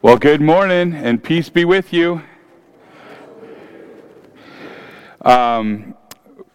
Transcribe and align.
Well, 0.00 0.16
good 0.16 0.40
morning 0.40 0.94
and 0.94 1.20
peace 1.20 1.48
be 1.48 1.64
with 1.64 1.92
you. 1.92 2.22
Um, 5.22 5.96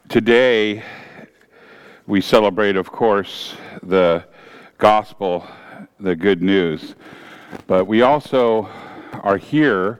today, 0.07 0.81
we 2.07 2.21
celebrate, 2.21 2.77
of 2.77 2.89
course, 2.89 3.53
the 3.81 4.23
gospel, 4.77 5.45
the 5.99 6.15
good 6.15 6.41
news, 6.41 6.95
but 7.67 7.83
we 7.83 8.01
also 8.01 8.69
are 9.21 9.35
here 9.35 9.99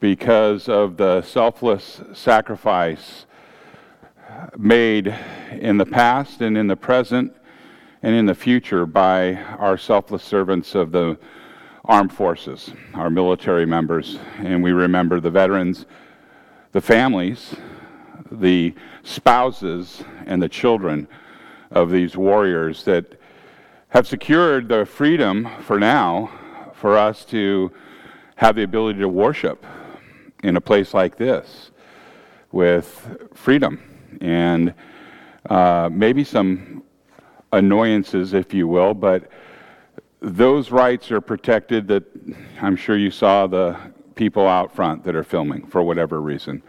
because 0.00 0.68
of 0.68 0.96
the 0.96 1.22
selfless 1.22 2.00
sacrifice 2.12 3.26
made 4.56 5.16
in 5.52 5.76
the 5.76 5.86
past 5.86 6.40
and 6.40 6.58
in 6.58 6.66
the 6.66 6.76
present 6.76 7.32
and 8.02 8.16
in 8.16 8.26
the 8.26 8.34
future 8.34 8.84
by 8.84 9.34
our 9.60 9.78
selfless 9.78 10.24
servants 10.24 10.74
of 10.74 10.90
the 10.90 11.16
armed 11.88 12.12
forces, 12.12 12.70
our 12.92 13.08
military 13.08 13.64
members, 13.64 14.18
and 14.38 14.62
we 14.62 14.72
remember 14.72 15.20
the 15.20 15.30
veterans, 15.30 15.86
the 16.72 16.80
families, 16.80 17.54
the 18.30 18.74
spouses, 19.02 20.04
and 20.26 20.42
the 20.42 20.48
children 20.48 21.08
of 21.70 21.90
these 21.90 22.14
warriors 22.14 22.84
that 22.84 23.18
have 23.88 24.06
secured 24.06 24.68
the 24.68 24.84
freedom 24.84 25.48
for 25.62 25.80
now 25.80 26.30
for 26.74 26.98
us 26.98 27.24
to 27.24 27.72
have 28.36 28.54
the 28.54 28.62
ability 28.62 28.98
to 28.98 29.08
worship 29.08 29.64
in 30.42 30.56
a 30.56 30.60
place 30.60 30.92
like 30.92 31.16
this 31.16 31.70
with 32.52 33.28
freedom 33.34 33.80
and 34.20 34.74
uh, 35.48 35.88
maybe 35.90 36.22
some 36.22 36.82
annoyances, 37.52 38.34
if 38.34 38.52
you 38.52 38.68
will, 38.68 38.92
but 38.92 39.30
those 40.20 40.70
rights 40.70 41.10
are 41.10 41.20
protected 41.20 41.88
that 41.88 42.04
I'm 42.60 42.76
sure 42.76 42.96
you 42.96 43.10
saw 43.10 43.46
the 43.46 43.76
people 44.14 44.46
out 44.46 44.74
front 44.74 45.04
that 45.04 45.14
are 45.14 45.22
filming 45.22 45.66
for 45.66 45.82
whatever 45.82 46.20
reason. 46.20 46.62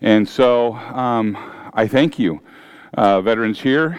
And 0.00 0.26
so 0.26 0.74
um, 0.74 1.36
I 1.74 1.86
thank 1.86 2.18
you, 2.18 2.40
uh, 2.94 3.20
veterans 3.20 3.60
here, 3.60 3.98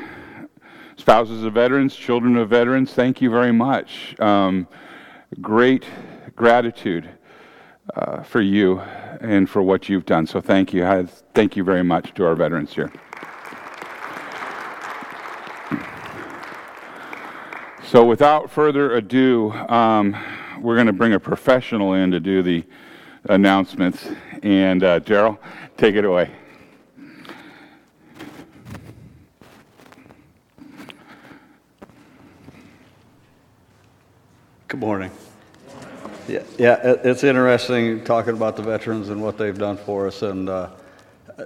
spouses 0.97 1.43
of 1.43 1.53
veterans, 1.53 1.95
children 1.95 2.37
of 2.37 2.49
veterans, 2.49 2.93
thank 2.93 3.21
you 3.21 3.29
very 3.29 3.51
much. 3.51 4.19
Um, 4.19 4.67
great 5.39 5.85
gratitude 6.35 7.07
uh, 7.95 8.23
for 8.23 8.41
you 8.41 8.79
and 8.79 9.49
for 9.49 9.61
what 9.61 9.89
you've 9.89 10.05
done. 10.05 10.25
So 10.25 10.41
thank 10.41 10.73
you. 10.73 11.07
Thank 11.33 11.55
you 11.55 11.63
very 11.63 11.83
much 11.83 12.13
to 12.15 12.25
our 12.25 12.35
veterans 12.35 12.73
here. 12.73 12.91
So, 17.91 18.05
without 18.05 18.49
further 18.49 18.95
ado, 18.95 19.51
um, 19.51 20.15
we're 20.61 20.75
going 20.75 20.87
to 20.87 20.93
bring 20.93 21.11
a 21.11 21.19
professional 21.19 21.95
in 21.95 22.09
to 22.11 22.21
do 22.21 22.41
the 22.41 22.63
announcements. 23.25 24.07
And 24.43 24.81
uh, 24.81 25.01
Daryl, 25.01 25.37
take 25.75 25.95
it 25.95 26.05
away. 26.05 26.31
Good 34.69 34.79
morning. 34.79 35.11
Yeah, 36.29 36.43
yeah, 36.57 36.95
it's 37.03 37.25
interesting 37.25 38.05
talking 38.05 38.35
about 38.35 38.55
the 38.55 38.63
veterans 38.63 39.09
and 39.09 39.21
what 39.21 39.37
they've 39.37 39.57
done 39.57 39.75
for 39.75 40.07
us, 40.07 40.21
and 40.21 40.47
uh, 40.47 40.69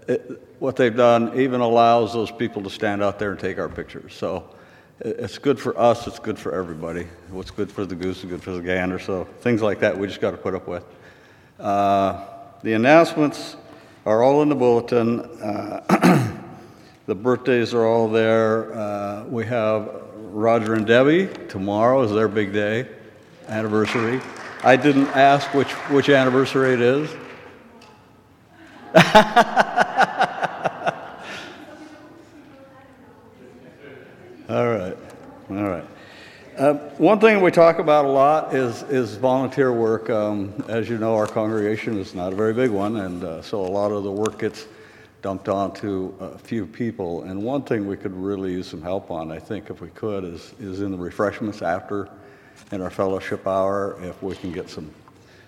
it, 0.08 0.44
what 0.60 0.76
they've 0.76 0.96
done 0.96 1.40
even 1.40 1.62
allows 1.62 2.14
those 2.14 2.30
people 2.30 2.62
to 2.62 2.70
stand 2.70 3.02
out 3.02 3.18
there 3.18 3.32
and 3.32 3.40
take 3.40 3.58
our 3.58 3.68
pictures. 3.68 4.14
So 4.14 4.52
it's 5.00 5.38
good 5.38 5.60
for 5.60 5.78
us, 5.78 6.08
it's 6.08 6.20
good 6.20 6.40
for 6.40 6.54
everybody. 6.54 7.08
What's 7.30 7.52
good 7.52 7.72
for 7.72 7.86
the 7.86 7.96
goose 7.96 8.20
is 8.20 8.26
good 8.30 8.42
for 8.42 8.52
the 8.52 8.62
gander. 8.62 9.00
So 9.00 9.26
things 9.42 9.62
like 9.62 9.80
that 9.82 9.98
we 9.98 10.08
just 10.08 10.22
got 10.22 10.32
to 10.32 10.38
put 10.38 10.56
up 10.56 10.68
with. 10.68 10.86
Uh, 11.60 12.26
the 12.64 12.74
announcements 12.74 13.58
are 14.06 14.24
all 14.24 14.42
in 14.42 14.50
the 14.50 14.56
bulletin. 14.56 15.20
Uh, 15.20 16.32
the 17.08 17.16
birthdays 17.16 17.74
are 17.74 17.86
all 17.86 18.08
there. 18.08 18.74
Uh, 18.74 19.26
we 19.26 19.46
have 19.46 20.04
Roger 20.18 20.74
and 20.74 20.86
Debbie. 20.86 21.28
Tomorrow 21.50 22.04
is 22.04 22.12
their 22.12 22.28
big 22.28 22.54
day, 22.54 22.88
anniversary. 23.48 24.22
I 24.64 24.76
didn't 24.76 25.08
ask 25.10 25.54
which, 25.54 25.72
which 25.90 26.10
anniversary 26.10 26.74
it 26.74 26.82
is. 26.82 27.10
All 34.48 34.68
right, 34.68 34.96
all 35.50 35.64
right. 35.64 35.86
Uh, 36.56 36.76
one 37.00 37.20
thing 37.20 37.42
we 37.42 37.50
talk 37.50 37.80
about 37.80 38.06
a 38.06 38.10
lot 38.10 38.54
is, 38.54 38.84
is 38.84 39.16
volunteer 39.16 39.74
work. 39.74 40.08
Um, 40.12 40.54
as 40.68 40.88
you 40.88 41.00
know, 41.00 41.16
our 41.16 41.26
congregation 41.26 41.98
is 41.98 42.14
not 42.14 42.32
a 42.32 42.36
very 42.36 42.54
big 42.54 42.70
one, 42.70 42.98
and 42.98 43.24
uh, 43.24 43.42
so 43.42 43.62
a 43.62 43.66
lot 43.66 43.92
of 43.92 44.04
the 44.04 44.12
work 44.12 44.38
gets 44.38 44.68
dumped 45.24 45.50
onto 45.50 46.14
a 46.20 46.38
few 46.38 46.68
people. 46.68 47.24
And 47.24 47.42
one 47.42 47.64
thing 47.64 47.88
we 47.88 47.98
could 47.98 48.16
really 48.16 48.52
use 48.52 48.68
some 48.68 48.84
help 48.84 49.10
on, 49.10 49.32
I 49.32 49.40
think, 49.40 49.72
if 49.72 49.82
we 49.82 49.90
could, 49.90 50.24
is, 50.24 50.54
is 50.60 50.82
in 50.82 50.92
the 50.92 50.98
refreshments 50.98 51.64
after 51.64 52.08
in 52.72 52.84
our 52.84 52.92
fellowship 52.92 53.48
hour. 53.48 53.98
If 54.04 54.22
we 54.22 54.36
can 54.36 54.52
get 54.52 54.70
some, 54.70 54.92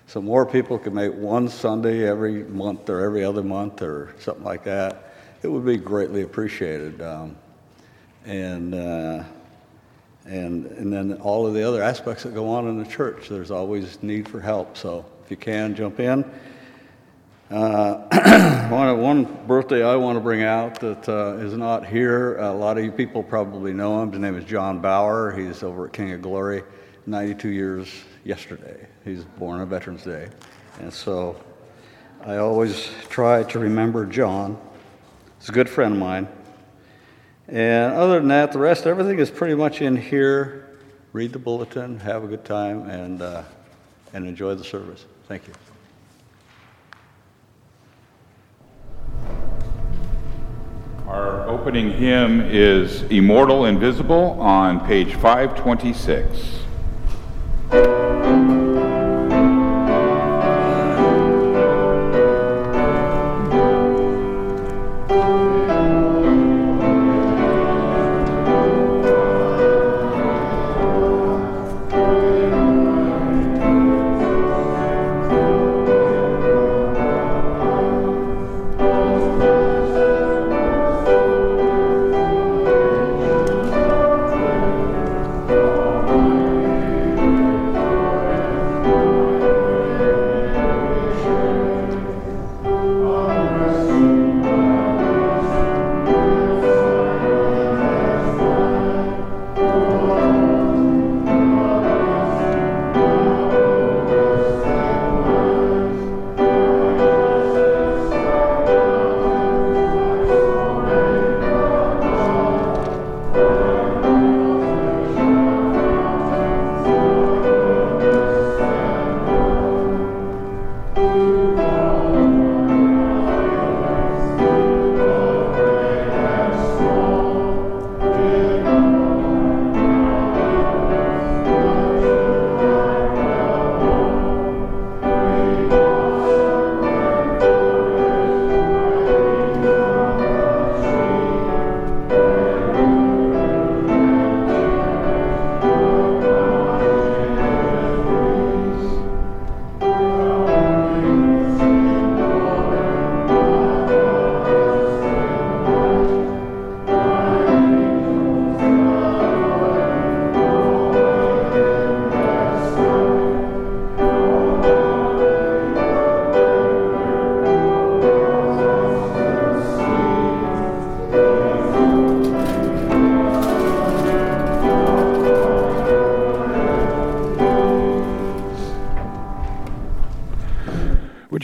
some 0.08 0.24
more 0.24 0.44
people 0.44 0.76
can 0.76 0.92
make 0.92 1.14
one 1.14 1.48
Sunday 1.48 2.04
every 2.04 2.42
month 2.42 2.90
or 2.90 3.04
every 3.04 3.22
other 3.22 3.44
month 3.44 3.80
or 3.80 4.16
something 4.18 4.42
like 4.42 4.64
that, 4.64 5.14
it 5.42 5.46
would 5.46 5.64
be 5.64 5.76
greatly 5.76 6.22
appreciated. 6.22 7.00
Um, 7.00 7.36
and 8.24 8.74
uh, 8.74 9.24
and 10.26 10.66
and 10.66 10.92
then 10.92 11.14
all 11.14 11.46
of 11.46 11.54
the 11.54 11.62
other 11.62 11.82
aspects 11.82 12.22
that 12.22 12.34
go 12.34 12.48
on 12.48 12.68
in 12.68 12.78
the 12.82 12.88
church. 12.88 13.28
There's 13.28 13.50
always 13.50 14.02
need 14.02 14.28
for 14.28 14.40
help. 14.40 14.76
So 14.76 15.04
if 15.24 15.30
you 15.30 15.36
can 15.36 15.74
jump 15.74 16.00
in. 16.00 16.24
Uh, 17.50 18.68
one, 18.68 19.00
one 19.00 19.24
birthday 19.46 19.82
I 19.82 19.96
want 19.96 20.16
to 20.16 20.20
bring 20.20 20.42
out 20.42 20.80
that 20.80 21.08
uh, 21.08 21.36
is 21.38 21.54
not 21.54 21.86
here. 21.86 22.36
A 22.36 22.52
lot 22.52 22.76
of 22.76 22.84
you 22.84 22.92
people 22.92 23.22
probably 23.22 23.72
know 23.72 24.02
him. 24.02 24.12
His 24.12 24.20
name 24.20 24.36
is 24.36 24.44
John 24.44 24.80
Bauer. 24.82 25.32
He's 25.32 25.62
over 25.62 25.86
at 25.86 25.94
King 25.94 26.12
of 26.12 26.20
Glory. 26.20 26.62
92 27.06 27.48
years 27.48 27.88
yesterday. 28.24 28.86
He's 29.02 29.24
born 29.24 29.60
on 29.60 29.68
Veterans 29.70 30.04
Day, 30.04 30.28
and 30.78 30.92
so 30.92 31.42
I 32.26 32.36
always 32.36 32.90
try 33.08 33.44
to 33.44 33.58
remember 33.58 34.04
John. 34.04 34.60
He's 35.38 35.48
a 35.48 35.52
good 35.52 35.70
friend 35.70 35.94
of 35.94 35.98
mine. 35.98 36.28
And 37.48 37.94
other 37.94 38.18
than 38.18 38.28
that, 38.28 38.52
the 38.52 38.58
rest, 38.58 38.86
everything 38.86 39.18
is 39.18 39.30
pretty 39.30 39.54
much 39.54 39.80
in 39.80 39.96
here. 39.96 40.68
Read 41.14 41.32
the 41.32 41.38
bulletin, 41.38 41.98
have 42.00 42.22
a 42.22 42.26
good 42.26 42.44
time, 42.44 42.88
and, 42.90 43.22
uh, 43.22 43.42
and 44.12 44.26
enjoy 44.26 44.54
the 44.54 44.64
service. 44.64 45.06
Thank 45.26 45.46
you. 45.46 45.54
Our 51.06 51.48
opening 51.48 51.90
hymn 51.90 52.42
is 52.42 53.02
Immortal 53.04 53.64
Invisible 53.64 54.38
on 54.38 54.86
page 54.86 55.14
526. 55.14 56.58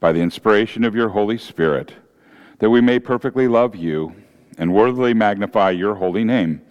by 0.00 0.12
the 0.12 0.20
inspiration 0.20 0.82
of 0.82 0.94
your 0.94 1.10
Holy 1.10 1.38
Spirit, 1.38 1.94
that 2.58 2.70
we 2.70 2.80
may 2.80 2.98
perfectly 2.98 3.46
love 3.46 3.76
you 3.76 4.14
and 4.58 4.74
worthily 4.74 5.14
magnify 5.14 5.70
your 5.70 5.94
holy 5.94 6.24
name 6.24 6.62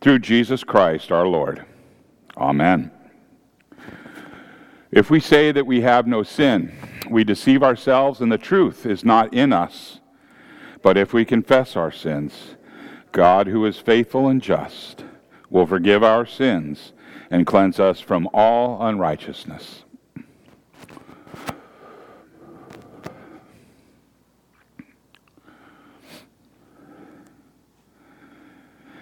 through 0.00 0.18
Jesus 0.18 0.64
Christ 0.64 1.12
our 1.12 1.26
Lord. 1.26 1.64
Amen. 2.36 2.90
If 4.90 5.10
we 5.10 5.20
say 5.20 5.52
that 5.52 5.66
we 5.66 5.82
have 5.82 6.06
no 6.06 6.22
sin, 6.22 6.72
we 7.08 7.22
deceive 7.22 7.62
ourselves 7.62 8.20
and 8.20 8.32
the 8.32 8.38
truth 8.38 8.86
is 8.86 9.04
not 9.04 9.32
in 9.32 9.52
us. 9.52 10.00
But 10.82 10.96
if 10.96 11.12
we 11.12 11.24
confess 11.24 11.76
our 11.76 11.92
sins, 11.92 12.56
God, 13.12 13.46
who 13.46 13.64
is 13.66 13.78
faithful 13.78 14.28
and 14.28 14.40
just, 14.42 15.04
will 15.48 15.66
forgive 15.66 16.02
our 16.02 16.24
sins 16.24 16.92
and 17.30 17.46
cleanse 17.46 17.78
us 17.78 18.00
from 18.00 18.28
all 18.32 18.84
unrighteousness. 18.84 19.84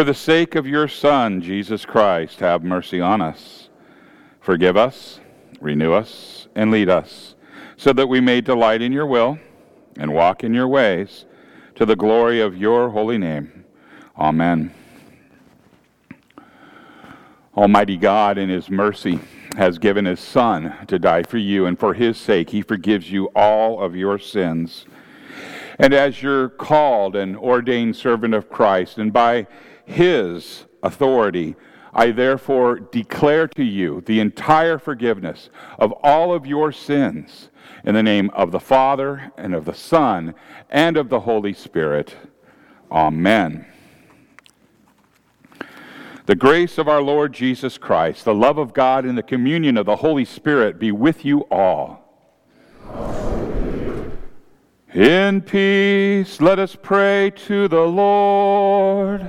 For 0.00 0.04
the 0.04 0.14
sake 0.14 0.54
of 0.54 0.66
your 0.66 0.88
Son, 0.88 1.42
Jesus 1.42 1.84
Christ, 1.84 2.40
have 2.40 2.64
mercy 2.64 3.02
on 3.02 3.20
us. 3.20 3.68
Forgive 4.40 4.74
us, 4.74 5.20
renew 5.60 5.92
us, 5.92 6.48
and 6.54 6.70
lead 6.70 6.88
us, 6.88 7.34
so 7.76 7.92
that 7.92 8.06
we 8.06 8.18
may 8.18 8.40
delight 8.40 8.80
in 8.80 8.92
your 8.92 9.04
will 9.04 9.38
and 9.98 10.14
walk 10.14 10.42
in 10.42 10.54
your 10.54 10.68
ways, 10.68 11.26
to 11.74 11.84
the 11.84 11.96
glory 11.96 12.40
of 12.40 12.56
your 12.56 12.88
holy 12.88 13.18
name. 13.18 13.66
Amen. 14.16 14.72
Almighty 17.54 17.98
God, 17.98 18.38
in 18.38 18.48
his 18.48 18.70
mercy, 18.70 19.20
has 19.58 19.76
given 19.76 20.06
his 20.06 20.20
Son 20.20 20.74
to 20.86 20.98
die 20.98 21.24
for 21.24 21.36
you, 21.36 21.66
and 21.66 21.78
for 21.78 21.92
his 21.92 22.16
sake, 22.16 22.48
he 22.48 22.62
forgives 22.62 23.12
you 23.12 23.26
all 23.36 23.78
of 23.82 23.94
your 23.94 24.18
sins. 24.18 24.86
And 25.78 25.92
as 25.92 26.22
your 26.22 26.48
called 26.48 27.16
and 27.16 27.36
ordained 27.36 27.96
servant 27.96 28.32
of 28.32 28.48
Christ, 28.48 28.96
and 28.96 29.12
by 29.12 29.46
his 29.90 30.66
authority, 30.82 31.56
I 31.92 32.12
therefore 32.12 32.78
declare 32.78 33.48
to 33.48 33.64
you 33.64 34.02
the 34.06 34.20
entire 34.20 34.78
forgiveness 34.78 35.50
of 35.78 35.92
all 36.02 36.32
of 36.32 36.46
your 36.46 36.72
sins 36.72 37.50
in 37.84 37.94
the 37.94 38.02
name 38.02 38.30
of 38.30 38.52
the 38.52 38.60
Father 38.60 39.32
and 39.36 39.54
of 39.54 39.64
the 39.64 39.74
Son 39.74 40.34
and 40.68 40.96
of 40.96 41.08
the 41.08 41.20
Holy 41.20 41.52
Spirit. 41.52 42.14
Amen. 42.90 43.66
The 46.26 46.36
grace 46.36 46.78
of 46.78 46.86
our 46.86 47.02
Lord 47.02 47.32
Jesus 47.32 47.76
Christ, 47.76 48.24
the 48.24 48.34
love 48.34 48.58
of 48.58 48.72
God, 48.72 49.04
and 49.04 49.18
the 49.18 49.22
communion 49.22 49.76
of 49.76 49.86
the 49.86 49.96
Holy 49.96 50.24
Spirit 50.24 50.78
be 50.78 50.92
with 50.92 51.24
you 51.24 51.40
all. 51.50 52.06
In 54.94 55.40
peace, 55.40 56.40
let 56.40 56.58
us 56.58 56.76
pray 56.80 57.30
to 57.46 57.66
the 57.68 57.82
Lord. 57.82 59.28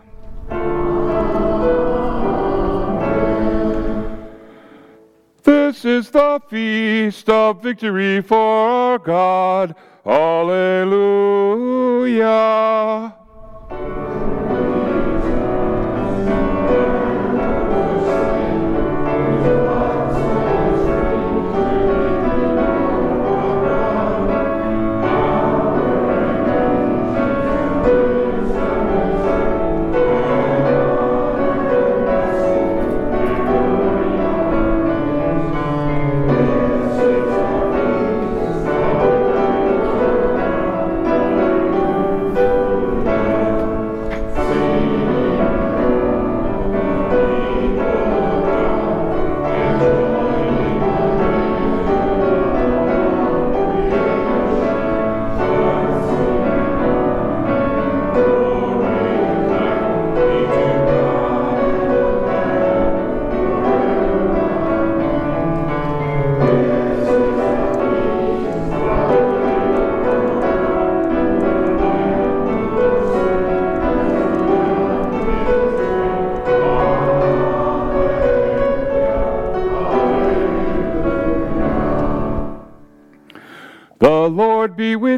This 5.43 5.85
is 5.85 6.09
the 6.11 6.39
feast 6.49 7.27
of 7.29 7.63
victory 7.63 8.21
for 8.21 8.37
our 8.37 8.99
God. 8.99 9.75
Alleluia. 10.05 11.01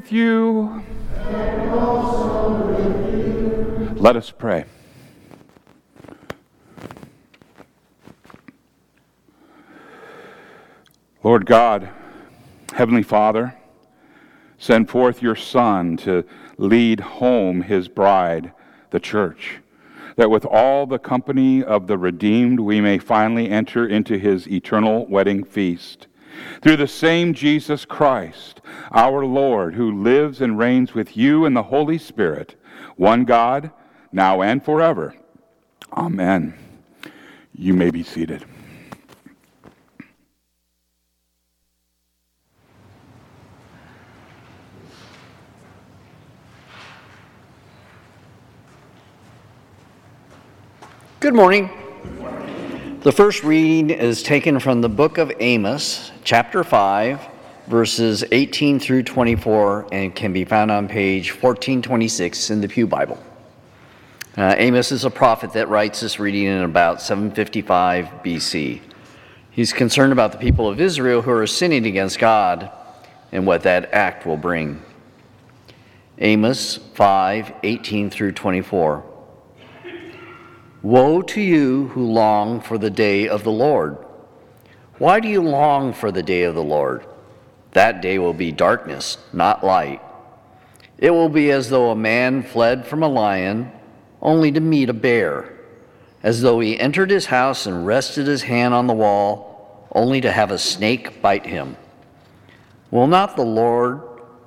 with 0.04 0.12
you. 0.12 0.84
with 1.18 1.88
you. 3.10 3.96
Let 3.96 4.18
us 4.18 4.32
pray. 4.32 4.66
Lord 11.24 11.46
God, 11.46 11.90
Heavenly 12.74 13.04
Father, 13.04 13.56
send 14.58 14.90
forth 14.90 15.22
your 15.22 15.38
Son 15.38 15.96
to 15.98 16.26
lead 16.58 17.00
home 17.00 17.62
his 17.62 17.88
bride, 17.88 18.52
the 18.90 19.00
church, 19.00 19.60
that 20.18 20.30
with 20.30 20.44
all 20.44 20.86
the 20.86 21.00
company 21.00 21.64
of 21.64 21.88
the 21.88 21.98
redeemed 21.98 22.60
we 22.60 22.82
may 22.82 22.98
finally 22.98 23.50
enter 23.50 23.88
into 23.88 24.18
his 24.18 24.50
eternal 24.50 25.06
wedding 25.06 25.46
feast. 25.46 26.08
Through 26.62 26.78
the 26.78 26.88
same 26.88 27.34
Jesus 27.34 27.86
Christ, 27.86 28.60
our 28.94 29.26
Lord, 29.26 29.74
who 29.74 30.04
lives 30.04 30.40
and 30.42 30.58
reigns 30.58 30.94
with 30.94 31.18
you 31.18 31.46
in 31.46 31.54
the 31.54 31.64
Holy 31.64 31.98
Spirit, 31.98 32.56
one 32.96 33.26
God, 33.26 33.72
now 34.12 34.42
and 34.42 34.64
forever. 34.64 35.16
Amen. 35.92 36.54
You 37.56 37.74
may 37.74 37.90
be 37.90 38.04
seated. 38.04 38.46
Good 51.20 51.34
morning. 51.34 51.70
The 53.02 53.12
first 53.12 53.44
reading 53.44 53.90
is 53.90 54.24
taken 54.24 54.60
from 54.60 54.82
the 54.82 54.90
book 54.90 55.18
of 55.18 55.32
Amos, 55.40 56.12
chapter 56.24 56.64
5, 56.64 57.33
verses 57.68 58.24
18 58.32 58.80
through 58.80 59.04
24, 59.04 59.88
and 59.92 60.16
can 60.16 60.34
be 60.34 60.46
found 60.46 60.72
on 60.72 60.88
page 60.88 61.32
1426 61.32 62.50
in 62.50 62.62
the 62.62 62.68
Pew 62.68 62.88
Bible. 62.88 63.22
Uh, 64.36 64.56
Amos 64.58 64.92
is 64.92 65.06
a 65.06 65.10
prophet 65.10 65.54
that 65.54 65.70
writes 65.70 66.02
this 66.02 66.20
reading 66.20 66.46
in 66.46 66.64
about 66.64 67.02
755 67.02 68.06
BC. 68.24 68.82
He's 69.52 69.72
concerned 69.72 70.12
about 70.12 70.32
the 70.32 70.40
people 70.40 70.68
of 70.68 70.82
Israel 70.82 71.22
who 71.22 71.32
are 71.32 71.46
sinning 71.46 71.86
against 71.86 72.18
God 72.18 72.72
and 73.32 73.46
what 73.46 73.64
that 73.64 73.94
act 73.94 74.26
will 74.26 74.38
bring. 74.38 74.82
Amos 76.18 76.78
5 76.78 77.54
18 77.64 78.10
through 78.10 78.32
24. 78.32 79.04
Woe 80.82 81.22
to 81.22 81.42
you 81.42 81.88
who 81.90 82.04
long 82.04 82.60
for 82.60 82.78
the 82.78 82.90
day 82.90 83.28
of 83.28 83.44
the 83.44 83.52
Lord. 83.52 83.98
Why 84.98 85.20
do 85.20 85.28
you 85.28 85.42
long 85.42 85.94
for 85.94 86.12
the 86.12 86.24
day 86.24 86.44
of 86.44 86.56
the 86.56 86.64
Lord? 86.64 87.06
That 87.74 88.02
day 88.02 88.20
will 88.20 88.34
be 88.34 88.52
darkness, 88.52 89.18
not 89.34 89.64
light. 89.64 90.02
It 90.98 91.12
will 91.12 91.30
be 91.30 91.52
as 91.52 91.70
though 91.70 91.92
a 91.92 91.96
man 91.96 92.44
fled 92.44 92.86
from 92.86 93.04
a 93.04 93.08
lion 93.08 93.72
only 94.22 94.52
to 94.52 94.60
meet 94.60 94.90
a 94.90 94.94
bear, 94.94 95.52
as 96.22 96.42
though 96.42 96.60
he 96.60 96.80
entered 96.80 97.10
his 97.10 97.26
house 97.26 97.66
and 97.66 97.86
rested 97.86 98.28
his 98.28 98.44
hand 98.44 98.74
on 98.74 98.88
the 98.88 98.94
wall 98.94 99.88
only 99.92 100.22
to 100.22 100.32
have 100.32 100.52
a 100.52 100.58
snake 100.58 101.22
bite 101.22 101.46
him. 101.46 101.76
Will 102.92 103.08
not 103.08 103.36
the 103.36 103.44
Lord, 103.44 104.02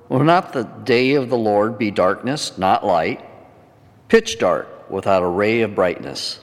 will 0.09 0.23
not 0.23 0.53
the 0.53 0.63
day 0.63 1.13
of 1.13 1.29
the 1.29 1.37
Lord 1.37 1.77
be 1.77 1.91
darkness, 1.91 2.57
not 2.57 2.85
light? 2.85 3.23
Pitch 4.07 4.39
dark 4.39 4.89
without 4.89 5.21
a 5.21 5.27
ray 5.27 5.61
of 5.61 5.75
brightness. 5.75 6.39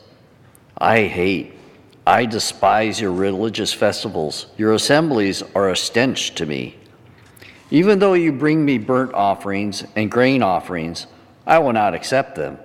I 0.76 1.04
hate, 1.04 1.53
I 2.06 2.26
despise 2.26 3.00
your 3.00 3.12
religious 3.12 3.72
festivals. 3.72 4.46
Your 4.58 4.72
assemblies 4.74 5.42
are 5.54 5.70
a 5.70 5.76
stench 5.76 6.34
to 6.34 6.46
me. 6.46 6.76
Even 7.70 7.98
though 7.98 8.12
you 8.12 8.30
bring 8.32 8.64
me 8.64 8.78
burnt 8.78 9.14
offerings 9.14 9.84
and 9.96 10.10
grain 10.10 10.42
offerings, 10.42 11.06
I 11.46 11.58
will 11.58 11.72
not 11.72 11.94
accept 11.94 12.36
them. 12.36 12.58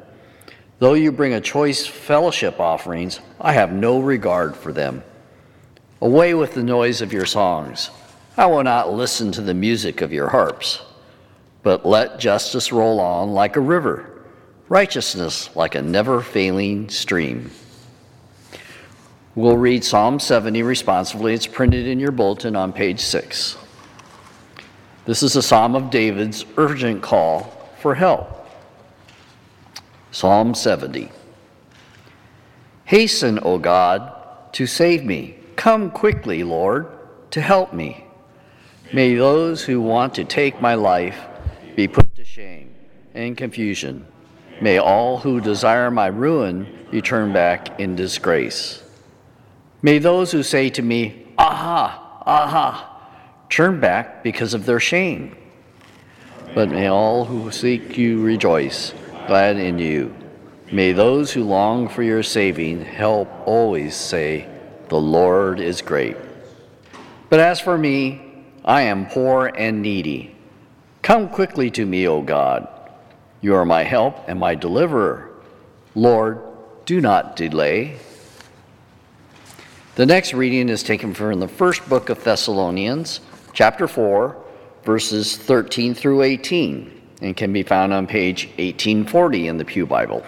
Though 0.79 0.93
you 0.93 1.11
bring 1.11 1.33
a 1.33 1.41
choice 1.41 1.85
fellowship 1.85 2.59
offerings, 2.59 3.19
I 3.39 3.53
have 3.53 3.71
no 3.71 3.99
regard 3.99 4.55
for 4.55 4.73
them. 4.73 5.03
Away 6.01 6.33
with 6.33 6.53
the 6.53 6.63
noise 6.63 7.01
of 7.01 7.13
your 7.13 7.25
songs. 7.25 7.91
I 8.37 8.45
will 8.45 8.63
not 8.63 8.93
listen 8.93 9.31
to 9.33 9.41
the 9.41 9.53
music 9.53 10.01
of 10.01 10.13
your 10.13 10.29
harps. 10.29 10.81
But 11.63 11.85
let 11.85 12.19
justice 12.19 12.71
roll 12.71 12.99
on 12.99 13.31
like 13.31 13.55
a 13.55 13.61
river 13.61 14.09
righteousness 14.69 15.49
like 15.55 15.73
a 15.73 15.81
never 15.81 16.21
failing 16.21 16.87
stream. 16.89 17.51
We'll 19.35 19.57
read 19.57 19.83
Psalm 19.83 20.19
70 20.19 20.63
responsively. 20.63 21.33
It's 21.33 21.45
printed 21.45 21.85
in 21.85 21.99
your 21.99 22.11
bulletin 22.11 22.55
on 22.55 22.73
page 22.73 22.99
6. 22.99 23.57
This 25.05 25.21
is 25.21 25.35
a 25.35 25.41
psalm 25.41 25.75
of 25.75 25.91
David's 25.91 26.45
urgent 26.57 27.03
call 27.03 27.43
for 27.79 27.95
help. 27.95 28.47
Psalm 30.11 30.55
70. 30.55 31.11
Hasten, 32.85 33.39
O 33.43 33.59
God, 33.59 34.11
to 34.53 34.65
save 34.65 35.05
me. 35.05 35.37
Come 35.55 35.91
quickly, 35.91 36.43
Lord, 36.43 36.87
to 37.29 37.39
help 37.39 37.71
me. 37.71 38.05
May 38.91 39.13
those 39.13 39.63
who 39.63 39.79
want 39.79 40.15
to 40.15 40.23
take 40.23 40.59
my 40.59 40.73
life 40.73 41.19
be 41.75 41.87
put 41.87 42.15
to 42.15 42.23
shame 42.23 42.73
and 43.13 43.37
confusion. 43.37 44.07
May 44.59 44.79
all 44.79 45.19
who 45.19 45.39
desire 45.39 45.91
my 45.91 46.07
ruin 46.07 46.87
be 46.89 47.01
turned 47.01 47.33
back 47.33 47.79
in 47.79 47.95
disgrace. 47.95 48.83
May 49.81 49.99
those 49.99 50.31
who 50.31 50.43
say 50.43 50.69
to 50.71 50.81
me, 50.81 51.25
Aha, 51.37 52.21
aha, 52.25 53.01
turn 53.49 53.79
back 53.79 54.23
because 54.23 54.53
of 54.53 54.65
their 54.65 54.79
shame. 54.79 55.35
But 56.53 56.69
may 56.69 56.87
all 56.87 57.25
who 57.25 57.51
seek 57.51 57.97
you 57.97 58.21
rejoice, 58.21 58.93
glad 59.27 59.57
in 59.57 59.79
you. 59.79 60.13
May 60.71 60.91
those 60.91 61.31
who 61.31 61.43
long 61.43 61.87
for 61.87 62.03
your 62.03 62.23
saving 62.23 62.83
help 62.83 63.29
always 63.45 63.95
say, 63.95 64.47
The 64.89 64.99
Lord 64.99 65.59
is 65.59 65.81
great. 65.81 66.17
But 67.29 67.39
as 67.39 67.59
for 67.59 67.77
me, 67.77 68.21
I 68.65 68.81
am 68.81 69.07
poor 69.07 69.47
and 69.47 69.81
needy. 69.81 70.35
Come 71.01 71.29
quickly 71.29 71.71
to 71.71 71.85
me, 71.85 72.07
O 72.07 72.21
God. 72.21 72.67
You 73.41 73.55
are 73.55 73.65
my 73.65 73.83
help 73.83 74.27
and 74.27 74.39
my 74.39 74.55
deliverer. 74.55 75.31
Lord, 75.95 76.39
do 76.85 76.99
not 76.99 77.35
delay. 77.35 77.97
The 79.95 80.05
next 80.05 80.33
reading 80.33 80.69
is 80.69 80.83
taken 80.83 81.13
from 81.13 81.39
the 81.39 81.47
first 81.47 81.87
book 81.89 82.09
of 82.09 82.23
Thessalonians, 82.23 83.19
chapter 83.53 83.87
4, 83.87 84.37
verses 84.83 85.35
13 85.35 85.93
through 85.93 86.21
18, 86.21 87.01
and 87.21 87.35
can 87.35 87.51
be 87.51 87.63
found 87.63 87.91
on 87.91 88.07
page 88.07 88.45
1840 88.57 89.47
in 89.47 89.57
the 89.57 89.65
Pew 89.65 89.85
Bible. 89.85 90.23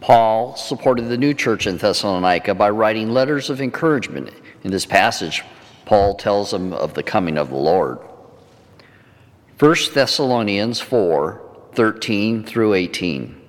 Paul 0.00 0.54
supported 0.56 1.08
the 1.08 1.16
new 1.16 1.34
church 1.34 1.66
in 1.66 1.76
Thessalonica 1.76 2.54
by 2.54 2.70
writing 2.70 3.10
letters 3.10 3.50
of 3.50 3.60
encouragement. 3.60 4.30
In 4.64 4.70
this 4.70 4.86
passage, 4.86 5.42
Paul 5.84 6.14
tells 6.14 6.50
them 6.50 6.72
of 6.72 6.94
the 6.94 7.02
coming 7.02 7.38
of 7.38 7.48
the 7.48 7.56
Lord. 7.56 7.98
1 9.58 9.76
Thessalonians 9.94 10.80
4 10.80 11.40
13 11.74 12.44
through 12.44 12.74
18. 12.74 13.40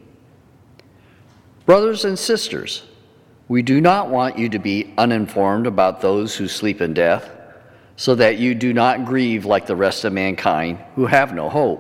Brothers 1.66 2.06
and 2.06 2.18
sisters, 2.18 2.84
we 3.54 3.62
do 3.62 3.80
not 3.80 4.10
want 4.10 4.36
you 4.36 4.50
to 4.50 4.58
be 4.58 4.92
uninformed 4.98 5.68
about 5.68 6.02
those 6.02 6.36
who 6.36 6.48
sleep 6.48 6.82
in 6.82 6.92
death, 6.92 7.30
so 7.96 8.16
that 8.16 8.40
you 8.40 8.56
do 8.56 8.74
not 8.74 9.06
grieve 9.06 9.46
like 9.46 9.68
the 9.68 9.76
rest 9.76 10.04
of 10.04 10.12
mankind 10.12 10.80
who 10.96 11.06
have 11.06 11.36
no 11.36 11.48
hope. 11.48 11.80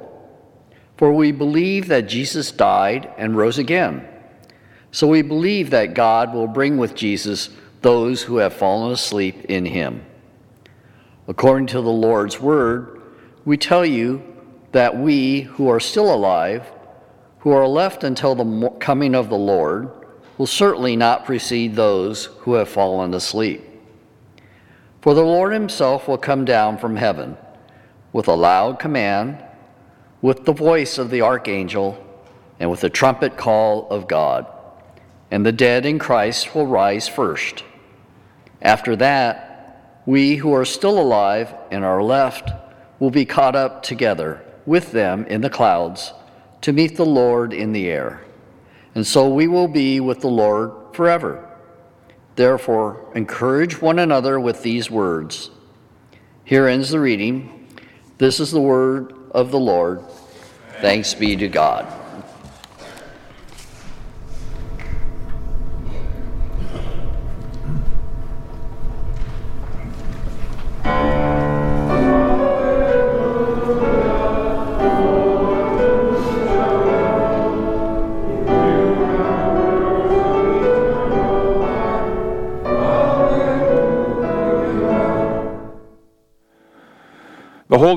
For 0.98 1.12
we 1.12 1.32
believe 1.32 1.88
that 1.88 2.08
Jesus 2.08 2.52
died 2.52 3.12
and 3.18 3.36
rose 3.36 3.58
again. 3.58 4.08
So 4.92 5.08
we 5.08 5.24
believe 5.24 5.72
that 5.72 5.96
God 5.96 6.32
will 6.32 6.46
bring 6.46 6.78
with 6.78 6.94
Jesus 6.94 7.50
those 7.82 8.22
who 8.22 8.38
have 8.38 8.54
fallen 8.54 8.92
asleep 8.92 9.46
in 9.46 9.66
him. 9.66 10.06
According 11.28 11.66
to 11.70 11.82
the 11.82 11.90
Lord's 11.90 12.40
word, 12.40 13.02
we 13.46 13.58
tell 13.58 13.84
you 13.84 14.22
that 14.74 14.96
we 14.96 15.42
who 15.42 15.70
are 15.70 15.80
still 15.80 16.14
alive, 16.14 16.72
who 17.40 17.50
are 17.50 17.68
left 17.68 18.04
until 18.04 18.36
the 18.36 18.70
coming 18.78 19.16
of 19.16 19.30
the 19.30 19.36
Lord, 19.36 20.03
will 20.38 20.48
certainly 20.48 20.96
not 20.96 21.26
precede 21.26 21.76
those 21.76 22.26
who 22.40 22.54
have 22.54 22.70
fallen 22.70 23.14
asleep. 23.14 23.62
For 25.02 25.14
the 25.14 25.24
Lord 25.24 25.54
himself 25.54 26.08
will 26.08 26.18
come 26.18 26.46
down 26.46 26.78
from 26.78 26.96
heaven 26.96 27.38
with 28.14 28.28
a 28.28 28.34
loud 28.34 28.80
command, 28.80 29.44
with 30.22 30.46
the 30.46 30.54
voice 30.54 30.98
of 30.98 31.10
the 31.10 31.22
archangel, 31.22 32.00
and 32.60 32.70
with 32.72 32.82
the 32.82 32.90
trumpet 32.90 33.36
call 33.36 33.88
of 33.90 34.08
God. 34.08 34.46
And 35.30 35.46
the 35.46 35.52
dead 35.52 35.86
in 35.86 36.00
Christ 36.00 36.56
will 36.56 36.68
rise 36.68 37.08
first. 37.08 37.64
After 38.62 38.96
that, 38.96 40.02
we 40.06 40.36
who 40.36 40.54
are 40.54 40.66
still 40.66 41.00
alive 41.00 41.54
and 41.72 41.84
are 41.84 42.04
left 42.04 42.52
will 43.00 43.12
be 43.12 43.26
caught 43.26 43.56
up 43.56 43.84
together 43.84 44.42
with 44.66 44.92
them 44.92 45.26
in 45.26 45.42
the 45.42 45.50
clouds 45.50 46.14
to 46.62 46.72
meet 46.72 46.96
the 46.96 47.06
Lord 47.06 47.52
in 47.52 47.74
the 47.74 47.88
air. 47.88 48.22
And 48.96 49.06
so 49.06 49.28
we 49.30 49.48
will 49.48 49.68
be 49.68 50.00
with 50.00 50.22
the 50.22 50.28
Lord 50.28 50.72
forever. 50.94 51.50
Therefore, 52.36 53.12
encourage 53.16 53.82
one 53.82 54.00
another 54.00 54.40
with 54.40 54.64
these 54.64 54.90
words. 54.90 55.50
Here 56.44 56.68
ends 56.68 56.90
the 56.90 57.00
reading. 57.00 57.68
This 58.18 58.40
is 58.40 58.52
the 58.52 58.62
word 58.62 59.14
of 59.32 59.52
the 59.52 59.60
Lord. 59.60 60.02
Thanks 60.82 61.14
be 61.14 61.36
to 61.36 61.48
God. 61.48 62.03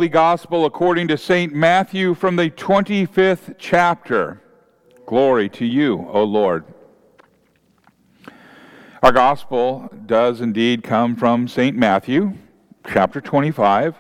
Holy 0.06 0.12
Gospel 0.12 0.64
according 0.66 1.08
to 1.08 1.18
St. 1.18 1.52
Matthew 1.52 2.14
from 2.14 2.36
the 2.36 2.48
25th 2.48 3.56
chapter. 3.58 4.40
Glory 5.04 5.48
to 5.48 5.66
you, 5.66 6.06
O 6.12 6.22
Lord. 6.22 6.64
Our 9.02 9.10
Gospel 9.10 9.90
does 10.06 10.40
indeed 10.40 10.84
come 10.84 11.16
from 11.16 11.48
St. 11.48 11.76
Matthew, 11.76 12.34
chapter 12.86 13.20
25, 13.20 13.96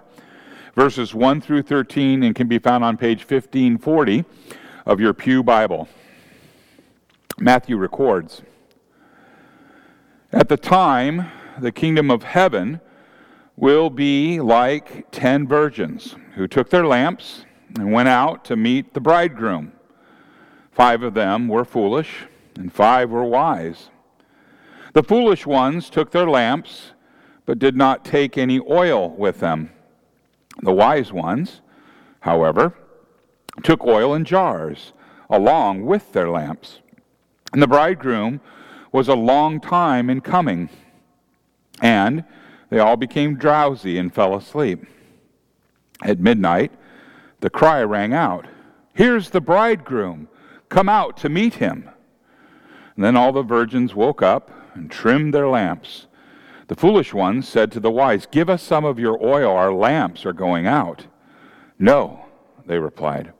verses 0.76 1.12
1 1.12 1.40
through 1.40 1.62
13, 1.62 2.22
and 2.22 2.36
can 2.36 2.46
be 2.46 2.60
found 2.60 2.84
on 2.84 2.96
page 2.96 3.22
1540 3.22 4.24
of 4.86 5.00
your 5.00 5.12
Pew 5.12 5.42
Bible. 5.42 5.88
Matthew 7.40 7.76
records 7.76 8.42
At 10.30 10.48
the 10.48 10.56
time, 10.56 11.32
the 11.58 11.72
kingdom 11.72 12.12
of 12.12 12.22
heaven 12.22 12.80
will 13.56 13.88
be 13.88 14.38
like 14.40 15.10
ten 15.10 15.46
virgins 15.46 16.14
who 16.34 16.46
took 16.46 16.70
their 16.70 16.86
lamps 16.86 17.44
and 17.76 17.92
went 17.92 18.08
out 18.08 18.44
to 18.44 18.56
meet 18.56 18.94
the 18.94 19.00
bridegroom. 19.00 19.72
Five 20.70 21.02
of 21.02 21.14
them 21.14 21.48
were 21.48 21.64
foolish, 21.64 22.26
and 22.54 22.72
five 22.72 23.10
were 23.10 23.24
wise. 23.24 23.88
The 24.92 25.02
foolish 25.02 25.46
ones 25.46 25.88
took 25.88 26.10
their 26.10 26.28
lamps, 26.28 26.92
but 27.46 27.58
did 27.58 27.76
not 27.76 28.04
take 28.04 28.36
any 28.36 28.60
oil 28.60 29.10
with 29.10 29.40
them. 29.40 29.70
The 30.62 30.72
wise 30.72 31.12
ones, 31.12 31.60
however, 32.20 32.74
took 33.62 33.84
oil 33.84 34.14
in 34.14 34.24
jars 34.24 34.92
along 35.30 35.84
with 35.84 36.12
their 36.12 36.30
lamps. 36.30 36.80
And 37.52 37.62
the 37.62 37.66
bridegroom 37.66 38.40
was 38.92 39.08
a 39.08 39.14
long 39.14 39.60
time 39.60 40.10
in 40.10 40.20
coming, 40.20 40.68
and 41.80 42.24
they 42.70 42.78
all 42.78 42.96
became 42.96 43.36
drowsy 43.36 43.98
and 43.98 44.12
fell 44.12 44.34
asleep. 44.34 44.84
At 46.02 46.20
midnight, 46.20 46.72
the 47.40 47.50
cry 47.50 47.82
rang 47.82 48.12
out 48.12 48.46
Here's 48.94 49.28
the 49.28 49.42
bridegroom! 49.42 50.28
Come 50.70 50.88
out 50.88 51.18
to 51.18 51.28
meet 51.28 51.54
him! 51.54 51.90
And 52.96 53.04
then 53.04 53.14
all 53.14 53.30
the 53.30 53.42
virgins 53.42 53.94
woke 53.94 54.22
up 54.22 54.50
and 54.74 54.90
trimmed 54.90 55.34
their 55.34 55.48
lamps. 55.48 56.06
The 56.68 56.76
foolish 56.76 57.12
ones 57.12 57.46
said 57.46 57.70
to 57.72 57.80
the 57.80 57.90
wise, 57.90 58.26
Give 58.26 58.48
us 58.48 58.62
some 58.62 58.84
of 58.84 58.98
your 58.98 59.22
oil, 59.22 59.54
our 59.54 59.72
lamps 59.72 60.24
are 60.24 60.32
going 60.32 60.66
out. 60.66 61.06
No, 61.78 62.24
they 62.64 62.78
replied. 62.78 63.32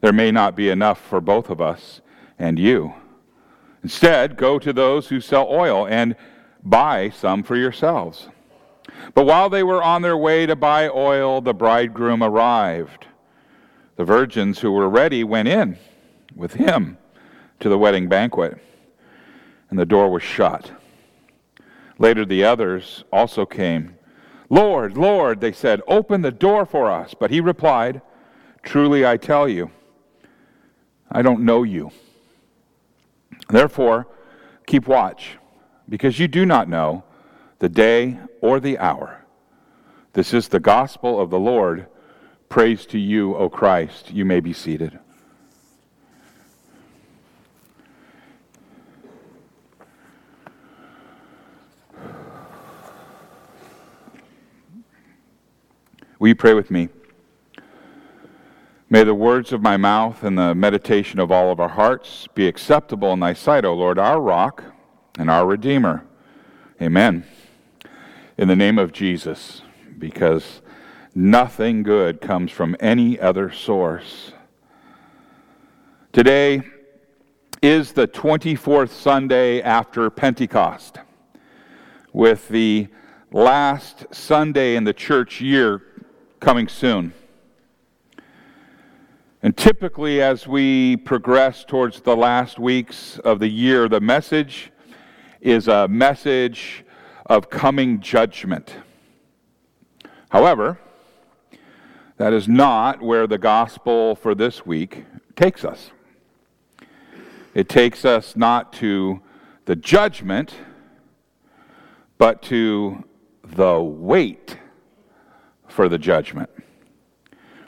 There 0.00 0.12
may 0.12 0.30
not 0.30 0.54
be 0.54 0.70
enough 0.70 1.00
for 1.00 1.20
both 1.20 1.50
of 1.50 1.60
us 1.60 2.00
and 2.38 2.58
you. 2.58 2.94
Instead, 3.82 4.36
go 4.36 4.58
to 4.58 4.72
those 4.72 5.08
who 5.08 5.20
sell 5.20 5.48
oil 5.50 5.86
and 5.86 6.16
buy 6.62 7.10
some 7.10 7.42
for 7.42 7.56
yourselves. 7.56 8.28
But 9.14 9.26
while 9.26 9.48
they 9.48 9.62
were 9.62 9.82
on 9.82 10.02
their 10.02 10.16
way 10.16 10.46
to 10.46 10.56
buy 10.56 10.88
oil, 10.88 11.40
the 11.40 11.54
bridegroom 11.54 12.22
arrived. 12.22 13.06
The 13.96 14.04
virgins 14.04 14.58
who 14.58 14.72
were 14.72 14.88
ready 14.88 15.24
went 15.24 15.48
in 15.48 15.78
with 16.34 16.54
him 16.54 16.98
to 17.60 17.68
the 17.68 17.78
wedding 17.78 18.08
banquet, 18.08 18.58
and 19.70 19.78
the 19.78 19.86
door 19.86 20.10
was 20.10 20.22
shut. 20.22 20.70
Later, 21.98 22.24
the 22.24 22.44
others 22.44 23.04
also 23.10 23.46
came. 23.46 23.96
Lord, 24.50 24.96
Lord, 24.96 25.40
they 25.40 25.52
said, 25.52 25.80
open 25.88 26.20
the 26.20 26.30
door 26.30 26.66
for 26.66 26.90
us. 26.90 27.14
But 27.18 27.30
he 27.30 27.40
replied, 27.40 28.02
Truly 28.62 29.06
I 29.06 29.16
tell 29.16 29.48
you, 29.48 29.70
I 31.10 31.22
don't 31.22 31.42
know 31.42 31.62
you. 31.62 31.90
Therefore, 33.48 34.06
keep 34.66 34.86
watch, 34.86 35.38
because 35.88 36.18
you 36.18 36.28
do 36.28 36.44
not 36.44 36.68
know 36.68 37.04
the 37.58 37.68
day 37.68 38.18
or 38.40 38.60
the 38.60 38.78
hour. 38.78 39.24
This 40.12 40.32
is 40.32 40.48
the 40.48 40.60
gospel 40.60 41.20
of 41.20 41.30
the 41.30 41.38
Lord. 41.38 41.86
Praise 42.48 42.86
to 42.86 42.98
you, 42.98 43.34
O 43.36 43.48
Christ. 43.48 44.10
You 44.10 44.24
may 44.24 44.40
be 44.40 44.52
seated. 44.52 44.98
Will 56.18 56.28
you 56.28 56.34
pray 56.34 56.54
with 56.54 56.70
me? 56.70 56.88
May 58.88 59.04
the 59.04 59.14
words 59.14 59.52
of 59.52 59.60
my 59.60 59.76
mouth 59.76 60.22
and 60.22 60.38
the 60.38 60.54
meditation 60.54 61.18
of 61.18 61.30
all 61.30 61.50
of 61.52 61.60
our 61.60 61.68
hearts 61.68 62.26
be 62.34 62.46
acceptable 62.46 63.12
in 63.12 63.20
thy 63.20 63.34
sight, 63.34 63.64
O 63.64 63.74
Lord, 63.74 63.98
our 63.98 64.20
rock 64.20 64.64
and 65.18 65.28
our 65.28 65.46
Redeemer. 65.46 66.06
Amen 66.80 67.26
in 68.38 68.48
the 68.48 68.56
name 68.56 68.78
of 68.78 68.92
Jesus 68.92 69.62
because 69.98 70.60
nothing 71.14 71.82
good 71.82 72.20
comes 72.20 72.52
from 72.52 72.76
any 72.80 73.18
other 73.18 73.50
source. 73.50 74.32
Today 76.12 76.62
is 77.62 77.92
the 77.92 78.06
24th 78.06 78.90
Sunday 78.90 79.62
after 79.62 80.10
Pentecost, 80.10 80.98
with 82.12 82.48
the 82.48 82.88
last 83.32 84.04
Sunday 84.12 84.76
in 84.76 84.84
the 84.84 84.92
church 84.92 85.40
year 85.40 85.82
coming 86.38 86.68
soon. 86.68 87.14
And 89.42 89.56
typically, 89.56 90.20
as 90.20 90.46
we 90.46 90.96
progress 90.96 91.64
towards 91.64 92.00
the 92.00 92.16
last 92.16 92.58
weeks 92.58 93.18
of 93.20 93.38
the 93.38 93.48
year, 93.48 93.88
the 93.88 94.00
message 94.00 94.72
is 95.40 95.68
a 95.68 95.88
message 95.88 96.84
of 97.26 97.50
coming 97.50 98.00
judgment. 98.00 98.76
However, 100.30 100.78
that 102.16 102.32
is 102.32 102.48
not 102.48 103.02
where 103.02 103.26
the 103.26 103.38
gospel 103.38 104.14
for 104.14 104.34
this 104.34 104.64
week 104.64 105.04
takes 105.34 105.64
us. 105.64 105.90
It 107.54 107.68
takes 107.68 108.04
us 108.04 108.36
not 108.36 108.72
to 108.74 109.20
the 109.66 109.76
judgment, 109.76 110.54
but 112.18 112.42
to 112.42 113.04
the 113.44 113.80
wait 113.80 114.58
for 115.68 115.88
the 115.88 115.98
judgment, 115.98 116.50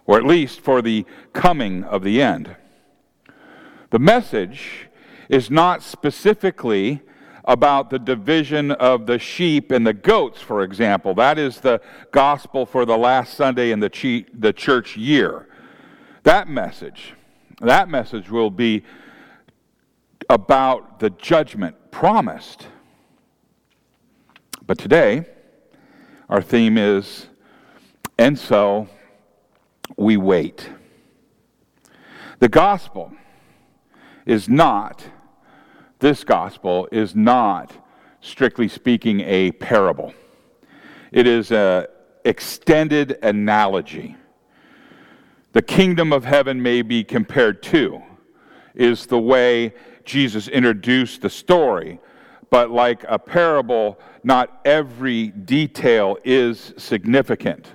or 0.07 0.17
at 0.17 0.25
least 0.25 0.61
for 0.61 0.81
the 0.81 1.05
coming 1.33 1.85
of 1.85 2.03
the 2.03 2.23
end. 2.23 2.57
The 3.91 3.99
message 3.99 4.89
is 5.29 5.51
not 5.51 5.83
specifically 5.83 7.03
about 7.49 7.89
the 7.89 7.99
division 7.99 8.71
of 8.73 9.07
the 9.07 9.19
sheep 9.19 9.73
and 9.73 9.87
the 9.87 9.95
goats, 9.95 10.39
for 10.39 10.63
example. 10.63 11.15
That 11.15 11.39
is 11.39 11.61
the 11.61 11.81
gospel 12.13 12.67
for 12.67 12.85
the 12.85 12.97
last 12.97 13.35
Sunday 13.35 13.71
in 13.73 13.81
the, 13.81 13.89
church 14.55 14.97
year. 14.99 15.49
That 16.25 16.47
message, 16.47 17.15
that 17.63 17.89
message 17.89 18.31
will 18.31 18.51
be 18.51 18.85
about 20.29 21.01
the 21.01 21.09
judgment 21.09 21.75
promised. 21.91 22.67
But 24.67 24.77
today, 24.77 25.25
our 26.29 26.43
theme 26.43 26.77
is, 26.77 27.29
and 28.19 28.39
so 28.39 28.89
we 29.97 30.19
wait. 30.19 30.69
The 32.41 32.51
gospel 32.51 33.11
is 34.27 34.51
not 34.51 35.07
this 36.01 36.23
gospel 36.25 36.89
is 36.93 37.15
not, 37.15 37.73
strictly 38.21 38.69
speaking, 38.69 39.21
a 39.21 39.53
parable. 39.53 40.15
It 41.11 41.27
is 41.27 41.51
an 41.51 41.87
extended 42.25 43.19
analogy. 43.23 44.17
The 45.53 45.63
kingdom 45.63 46.13
of 46.13 46.25
heaven 46.25 46.63
may 46.63 46.83
be 46.83 47.03
compared 47.03 47.63
to, 47.65 48.03
is 48.75 49.07
the 49.07 49.19
way 49.19 49.75
Jesus 50.05 50.47
introduced 50.47 51.23
the 51.23 51.31
story. 51.31 51.99
But 52.51 52.71
like 52.71 53.05
a 53.09 53.19
parable, 53.19 53.99
not 54.23 54.61
every 54.65 55.29
detail 55.29 56.17
is 56.25 56.75
significant. 56.77 57.73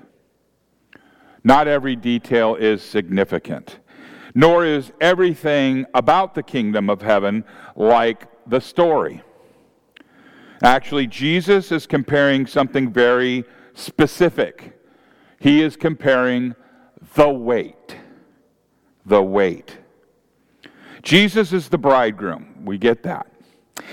Not 1.43 1.67
every 1.67 1.95
detail 1.95 2.55
is 2.55 2.81
significant 2.81 3.79
nor 4.35 4.65
is 4.65 4.91
everything 4.99 5.85
about 5.93 6.35
the 6.35 6.43
kingdom 6.43 6.89
of 6.89 7.01
heaven 7.01 7.43
like 7.75 8.27
the 8.47 8.59
story. 8.59 9.21
Actually, 10.61 11.07
Jesus 11.07 11.71
is 11.71 11.85
comparing 11.85 12.45
something 12.45 12.91
very 12.91 13.43
specific. 13.73 14.79
He 15.39 15.61
is 15.61 15.75
comparing 15.75 16.55
the 17.15 17.29
wait. 17.29 17.97
The 19.05 19.21
wait. 19.21 19.77
Jesus 21.01 21.51
is 21.51 21.67
the 21.67 21.77
bridegroom. 21.77 22.63
We 22.63 22.77
get 22.77 23.03
that. 23.03 23.27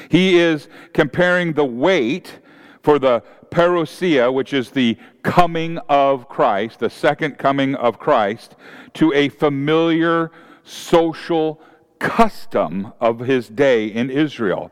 He 0.08 0.38
is 0.38 0.68
comparing 0.92 1.54
the 1.54 1.64
wait 1.64 2.38
for 2.82 2.98
the 2.98 3.22
parousia, 3.50 4.32
which 4.32 4.52
is 4.52 4.70
the 4.70 4.96
coming 5.22 5.78
of 5.88 6.28
Christ, 6.28 6.78
the 6.80 6.90
second 6.90 7.38
coming 7.38 7.74
of 7.74 7.98
Christ, 7.98 8.56
to 8.94 9.12
a 9.12 9.28
familiar 9.28 10.30
social 10.62 11.60
custom 11.98 12.92
of 13.00 13.20
his 13.20 13.48
day 13.48 13.86
in 13.86 14.10
Israel. 14.10 14.70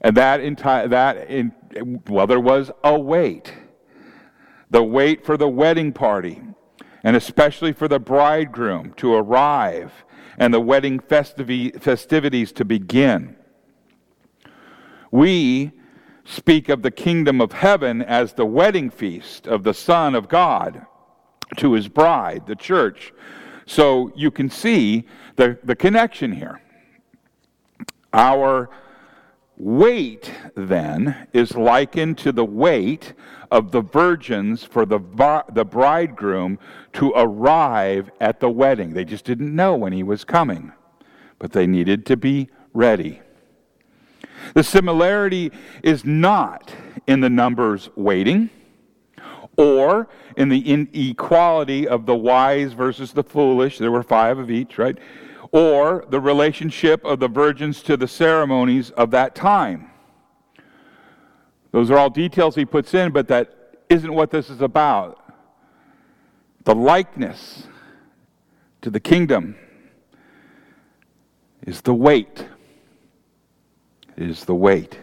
And 0.00 0.16
that, 0.16 0.40
enti- 0.40 0.90
that 0.90 1.28
in, 1.28 1.52
well, 2.08 2.26
there 2.26 2.40
was 2.40 2.70
a 2.84 2.98
wait. 2.98 3.52
The 4.70 4.82
wait 4.82 5.24
for 5.24 5.36
the 5.36 5.48
wedding 5.48 5.92
party. 5.92 6.40
and 7.06 7.14
especially 7.14 7.72
for 7.72 7.86
the 7.86 8.00
bridegroom 8.00 8.92
to 8.94 9.14
arrive 9.14 10.04
and 10.38 10.52
the 10.52 10.60
wedding 10.60 10.98
festivities 10.98 12.50
to 12.52 12.64
begin. 12.64 13.36
We 15.12 15.70
speak 16.26 16.68
of 16.68 16.82
the 16.82 16.90
kingdom 16.90 17.40
of 17.40 17.52
heaven 17.52 18.02
as 18.02 18.34
the 18.34 18.44
wedding 18.44 18.90
feast 18.90 19.46
of 19.46 19.62
the 19.62 19.72
Son 19.72 20.14
of 20.14 20.28
God 20.28 20.84
to 21.56 21.72
his 21.72 21.88
bride, 21.88 22.46
the 22.46 22.56
church. 22.56 23.12
So 23.64 24.12
you 24.14 24.30
can 24.30 24.50
see 24.50 25.06
the, 25.36 25.58
the 25.64 25.76
connection 25.76 26.32
here. 26.32 26.60
Our 28.12 28.68
Wait, 29.58 30.30
then, 30.54 31.28
is 31.32 31.56
likened 31.56 32.18
to 32.18 32.30
the 32.30 32.44
wait 32.44 33.14
of 33.50 33.70
the 33.70 33.80
virgins 33.80 34.62
for 34.62 34.84
the, 34.84 35.00
the 35.52 35.64
bridegroom 35.64 36.58
to 36.92 37.10
arrive 37.16 38.10
at 38.20 38.38
the 38.38 38.50
wedding. 38.50 38.92
They 38.92 39.04
just 39.04 39.24
didn't 39.24 39.54
know 39.54 39.74
when 39.74 39.94
he 39.94 40.02
was 40.02 40.24
coming, 40.24 40.72
but 41.38 41.52
they 41.52 41.66
needed 41.66 42.04
to 42.06 42.18
be 42.18 42.50
ready. 42.74 43.22
The 44.54 44.62
similarity 44.62 45.52
is 45.82 46.04
not 46.04 46.74
in 47.06 47.20
the 47.20 47.30
numbers 47.30 47.88
waiting 47.96 48.50
or 49.56 50.08
in 50.36 50.48
the 50.48 50.70
inequality 50.70 51.88
of 51.88 52.06
the 52.06 52.14
wise 52.14 52.72
versus 52.72 53.12
the 53.12 53.22
foolish. 53.22 53.78
There 53.78 53.90
were 53.90 54.02
five 54.02 54.38
of 54.38 54.50
each, 54.50 54.78
right? 54.78 54.98
or 55.52 56.04
the 56.10 56.20
relationship 56.20 57.04
of 57.04 57.20
the 57.20 57.28
virgins 57.28 57.82
to 57.82 57.96
the 57.96 58.08
ceremonies 58.08 58.90
of 58.90 59.10
that 59.10 59.34
time. 59.34 59.90
Those 61.72 61.90
are 61.90 61.98
all 61.98 62.10
details 62.10 62.54
he 62.54 62.64
puts 62.64 62.94
in, 62.94 63.12
but 63.12 63.28
that 63.28 63.76
isn't 63.88 64.12
what 64.12 64.30
this 64.30 64.50
is 64.50 64.60
about. 64.60 65.22
The 66.64 66.74
likeness 66.74 67.68
to 68.82 68.90
the 68.90 69.00
kingdom 69.00 69.56
is 71.62 71.80
the 71.80 71.94
wait. 71.94 72.46
Is 74.16 74.44
the 74.44 74.54
wait. 74.54 74.98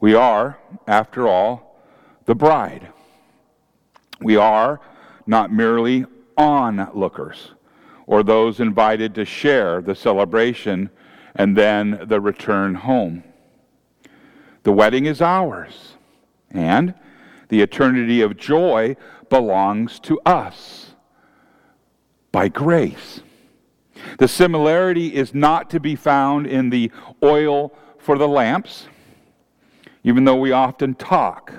We 0.00 0.14
are, 0.14 0.58
after 0.86 1.28
all, 1.28 1.80
the 2.24 2.34
bride. 2.34 2.88
We 4.20 4.36
are 4.36 4.80
not 5.26 5.52
merely 5.52 6.06
onlookers 6.36 7.52
or 8.06 8.22
those 8.22 8.60
invited 8.60 9.14
to 9.14 9.24
share 9.24 9.80
the 9.80 9.94
celebration 9.94 10.90
and 11.34 11.56
then 11.56 12.00
the 12.06 12.20
return 12.20 12.74
home. 12.74 13.24
The 14.62 14.72
wedding 14.72 15.06
is 15.06 15.20
ours, 15.20 15.94
and 16.50 16.94
the 17.48 17.60
eternity 17.60 18.20
of 18.20 18.36
joy 18.36 18.96
belongs 19.28 19.98
to 20.00 20.20
us 20.24 20.94
by 22.32 22.48
grace. 22.48 23.20
The 24.18 24.28
similarity 24.28 25.14
is 25.14 25.34
not 25.34 25.70
to 25.70 25.80
be 25.80 25.96
found 25.96 26.46
in 26.46 26.70
the 26.70 26.90
oil 27.22 27.72
for 28.04 28.18
the 28.18 28.28
lamps, 28.28 28.86
even 30.02 30.24
though 30.24 30.36
we 30.36 30.52
often 30.52 30.94
talk 30.94 31.52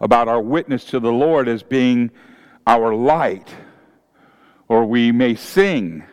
about 0.00 0.28
our 0.28 0.40
witness 0.40 0.84
to 0.84 1.00
the 1.00 1.12
Lord 1.12 1.48
as 1.48 1.64
being 1.64 2.12
our 2.66 2.94
light 2.94 3.52
or 4.68 4.86
we 4.86 5.10
may 5.10 5.34
sing 5.34 6.04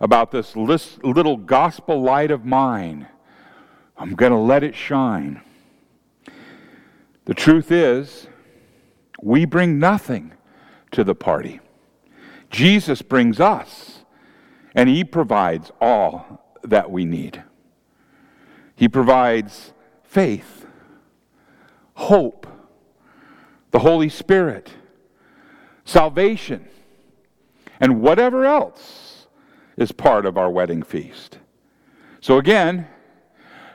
about 0.00 0.30
this 0.30 0.54
little 0.56 1.36
gospel 1.36 2.00
light 2.00 2.30
of 2.30 2.44
mine. 2.44 3.08
I'm 3.98 4.14
going 4.14 4.32
to 4.32 4.38
let 4.38 4.62
it 4.62 4.74
shine. 4.74 5.42
The 7.24 7.34
truth 7.34 7.70
is, 7.70 8.28
we 9.20 9.44
bring 9.44 9.78
nothing 9.78 10.32
to 10.92 11.04
the 11.04 11.14
party. 11.14 11.60
Jesus 12.48 13.02
brings 13.02 13.40
us, 13.40 14.04
and 14.74 14.88
He 14.88 15.04
provides 15.04 15.70
all 15.80 16.56
that 16.62 16.90
we 16.90 17.04
need. 17.04 17.42
He 18.80 18.88
provides 18.88 19.74
faith, 20.04 20.64
hope, 21.92 22.46
the 23.72 23.80
Holy 23.80 24.08
Spirit, 24.08 24.70
salvation 25.84 26.66
and 27.78 28.00
whatever 28.00 28.46
else 28.46 29.26
is 29.76 29.92
part 29.92 30.24
of 30.24 30.38
our 30.38 30.48
wedding 30.50 30.82
feast. 30.82 31.40
So 32.22 32.38
again, 32.38 32.86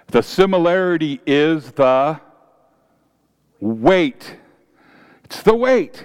the 0.07 0.23
similarity 0.23 1.21
is 1.27 1.73
the 1.73 2.19
wait. 3.59 4.37
It's 5.23 5.43
the 5.43 5.53
wait. 5.53 6.03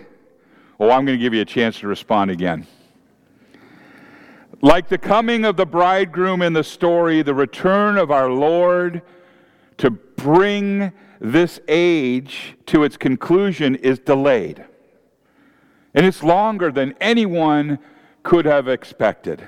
Oh, 0.78 0.90
I'm 0.90 1.06
going 1.06 1.16
to 1.18 1.22
give 1.22 1.32
you 1.32 1.40
a 1.40 1.46
chance 1.46 1.78
to 1.78 1.88
respond 1.88 2.30
again. 2.30 2.66
Like 4.62 4.88
the 4.88 4.98
coming 4.98 5.44
of 5.44 5.56
the 5.56 5.66
bridegroom 5.66 6.42
in 6.42 6.52
the 6.52 6.64
story, 6.64 7.22
the 7.22 7.34
return 7.34 7.96
of 7.96 8.10
our 8.10 8.30
Lord 8.30 9.02
to 9.78 9.90
bring 9.90 10.92
this 11.18 11.60
age 11.66 12.56
to 12.66 12.84
its 12.84 12.96
conclusion 12.96 13.74
is 13.76 13.98
delayed. 13.98 14.64
And 15.94 16.04
it's 16.04 16.22
longer 16.22 16.70
than 16.70 16.94
anyone 17.00 17.78
could 18.22 18.44
have 18.44 18.68
expected. 18.68 19.46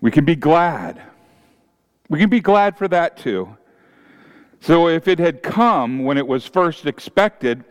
We 0.00 0.10
can 0.10 0.24
be 0.24 0.36
glad. 0.36 1.02
We 2.08 2.20
can 2.20 2.30
be 2.30 2.40
glad 2.40 2.78
for 2.78 2.86
that 2.88 3.16
too. 3.16 3.56
So 4.60 4.88
if 4.88 5.08
it 5.08 5.18
had 5.18 5.42
come 5.42 6.04
when 6.04 6.18
it 6.18 6.26
was 6.26 6.46
first 6.46 6.86
expected, 6.86 7.64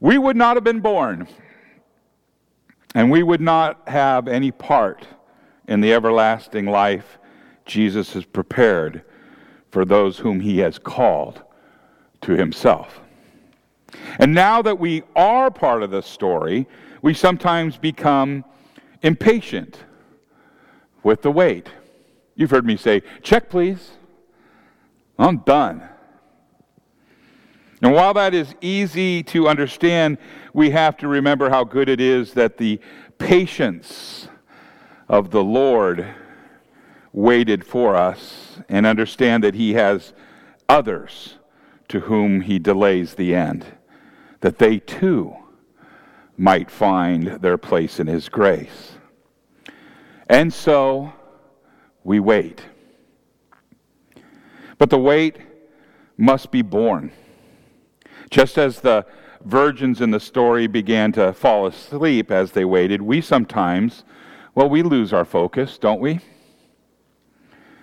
we 0.00 0.18
would 0.18 0.36
not 0.36 0.56
have 0.56 0.64
been 0.64 0.80
born. 0.80 1.28
And 2.96 3.10
we 3.10 3.22
would 3.22 3.42
not 3.42 3.86
have 3.90 4.26
any 4.26 4.50
part 4.50 5.06
in 5.68 5.82
the 5.82 5.92
everlasting 5.92 6.64
life 6.64 7.18
Jesus 7.66 8.14
has 8.14 8.24
prepared 8.24 9.02
for 9.70 9.84
those 9.84 10.16
whom 10.16 10.40
he 10.40 10.60
has 10.60 10.78
called 10.78 11.42
to 12.22 12.32
himself. 12.32 13.02
And 14.18 14.32
now 14.32 14.62
that 14.62 14.78
we 14.78 15.02
are 15.14 15.50
part 15.50 15.82
of 15.82 15.90
the 15.90 16.00
story, 16.00 16.66
we 17.02 17.12
sometimes 17.12 17.76
become 17.76 18.46
impatient 19.02 19.84
with 21.02 21.20
the 21.20 21.30
wait. 21.30 21.68
You've 22.34 22.50
heard 22.50 22.64
me 22.64 22.78
say, 22.78 23.02
check, 23.22 23.50
please. 23.50 23.90
I'm 25.18 25.40
done. 25.40 25.86
And 27.82 27.92
while 27.92 28.14
that 28.14 28.32
is 28.32 28.54
easy 28.60 29.22
to 29.24 29.48
understand, 29.48 30.18
we 30.54 30.70
have 30.70 30.96
to 30.98 31.08
remember 31.08 31.50
how 31.50 31.64
good 31.64 31.88
it 31.88 32.00
is 32.00 32.32
that 32.32 32.56
the 32.56 32.80
patience 33.18 34.28
of 35.08 35.30
the 35.30 35.44
Lord 35.44 36.06
waited 37.12 37.64
for 37.64 37.94
us 37.94 38.60
and 38.68 38.86
understand 38.86 39.44
that 39.44 39.54
He 39.54 39.74
has 39.74 40.14
others 40.68 41.34
to 41.88 42.00
whom 42.00 42.40
He 42.40 42.58
delays 42.58 43.14
the 43.14 43.34
end, 43.34 43.66
that 44.40 44.58
they 44.58 44.78
too 44.78 45.34
might 46.36 46.70
find 46.70 47.26
their 47.42 47.58
place 47.58 48.00
in 48.00 48.06
His 48.06 48.28
grace. 48.28 48.92
And 50.28 50.52
so 50.52 51.12
we 52.04 52.20
wait. 52.20 52.62
But 54.78 54.90
the 54.90 54.98
wait 54.98 55.36
must 56.16 56.50
be 56.50 56.62
borne. 56.62 57.12
Just 58.30 58.58
as 58.58 58.80
the 58.80 59.06
virgins 59.44 60.00
in 60.00 60.10
the 60.10 60.20
story 60.20 60.66
began 60.66 61.12
to 61.12 61.32
fall 61.32 61.66
asleep 61.66 62.30
as 62.30 62.52
they 62.52 62.64
waited, 62.64 63.02
we 63.02 63.20
sometimes, 63.20 64.04
well, 64.54 64.68
we 64.68 64.82
lose 64.82 65.12
our 65.12 65.24
focus, 65.24 65.78
don't 65.78 66.00
we? 66.00 66.20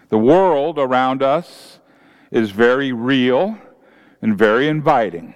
The 0.10 0.18
world 0.18 0.78
around 0.78 1.24
us 1.24 1.80
is 2.32 2.52
very 2.52 2.92
real 2.92 3.58
and 4.22 4.38
very 4.38 4.68
inviting. 4.68 5.36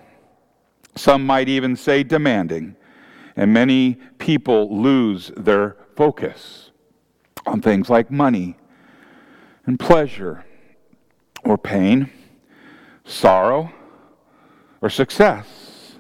Some 0.96 1.26
might 1.26 1.48
even 1.48 1.76
say 1.76 2.04
demanding 2.04 2.76
and 3.38 3.54
many 3.54 3.94
people 4.18 4.82
lose 4.82 5.32
their 5.38 5.78
focus 5.96 6.72
on 7.46 7.62
things 7.62 7.90
like 7.90 8.10
money 8.10 8.58
and 9.66 9.80
pleasure 9.80 10.44
or 11.46 11.58
pain, 11.58 12.10
sorrow 13.06 13.72
or 14.82 14.90
success 14.90 15.96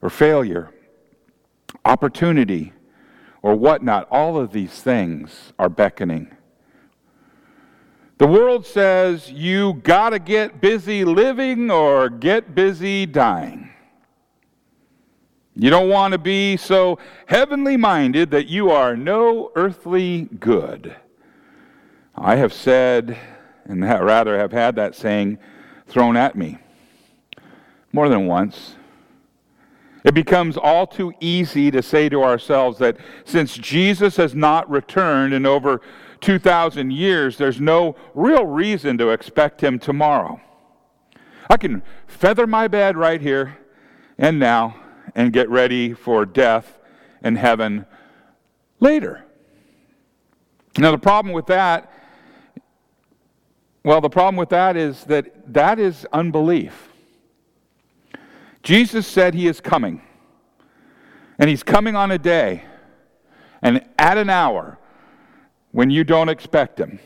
or 0.00 0.10
failure, 0.10 0.70
opportunity 1.84 2.72
or 3.42 3.54
whatnot. 3.54 4.08
All 4.10 4.36
of 4.36 4.52
these 4.52 4.82
things 4.82 5.52
are 5.58 5.68
beckoning. 5.68 6.34
The 8.18 8.26
world 8.26 8.66
says 8.66 9.30
you 9.32 9.74
got 9.82 10.10
to 10.10 10.18
get 10.18 10.60
busy 10.60 11.04
living 11.04 11.70
or 11.70 12.08
get 12.08 12.54
busy 12.54 13.06
dying. 13.06 13.70
You 15.54 15.70
don't 15.70 15.88
want 15.88 16.12
to 16.12 16.18
be 16.18 16.56
so 16.56 16.98
heavenly 17.26 17.76
minded 17.76 18.30
that 18.30 18.46
you 18.46 18.70
are 18.70 18.96
no 18.96 19.50
earthly 19.54 20.28
good. 20.38 20.96
I 22.14 22.36
have 22.36 22.52
said, 22.52 23.18
and 23.64 23.82
rather 23.82 24.38
have 24.38 24.52
had 24.52 24.76
that 24.76 24.94
saying 24.94 25.38
thrown 25.88 26.16
at 26.16 26.36
me 26.36 26.58
more 27.92 28.08
than 28.08 28.26
once. 28.26 28.76
It 30.04 30.14
becomes 30.14 30.56
all 30.56 30.86
too 30.86 31.12
easy 31.20 31.70
to 31.70 31.82
say 31.82 32.08
to 32.08 32.24
ourselves 32.24 32.78
that 32.78 32.96
since 33.24 33.56
Jesus 33.56 34.16
has 34.16 34.34
not 34.34 34.68
returned 34.68 35.32
in 35.32 35.46
over 35.46 35.80
2,000 36.20 36.90
years, 36.90 37.36
there's 37.36 37.60
no 37.60 37.94
real 38.14 38.44
reason 38.44 38.98
to 38.98 39.10
expect 39.10 39.62
him 39.62 39.78
tomorrow. 39.78 40.40
I 41.48 41.56
can 41.56 41.82
feather 42.06 42.46
my 42.46 42.66
bed 42.66 42.96
right 42.96 43.20
here 43.20 43.58
and 44.18 44.38
now 44.38 44.76
and 45.14 45.32
get 45.32 45.48
ready 45.48 45.92
for 45.92 46.24
death 46.24 46.78
and 47.22 47.38
heaven 47.38 47.86
later. 48.80 49.24
Now, 50.78 50.90
the 50.90 50.98
problem 50.98 51.34
with 51.34 51.46
that, 51.46 51.92
well, 53.84 54.00
the 54.00 54.08
problem 54.08 54.36
with 54.36 54.48
that 54.48 54.76
is 54.76 55.04
that 55.04 55.52
that 55.52 55.78
is 55.78 56.06
unbelief. 56.12 56.91
Jesus 58.62 59.06
said 59.06 59.34
he 59.34 59.46
is 59.46 59.60
coming, 59.60 60.02
and 61.38 61.50
he's 61.50 61.62
coming 61.62 61.96
on 61.96 62.10
a 62.10 62.18
day 62.18 62.64
and 63.60 63.84
at 63.98 64.18
an 64.18 64.30
hour 64.30 64.78
when 65.72 65.90
you 65.90 66.04
don't 66.04 66.28
expect 66.28 66.78
him. 66.78 66.98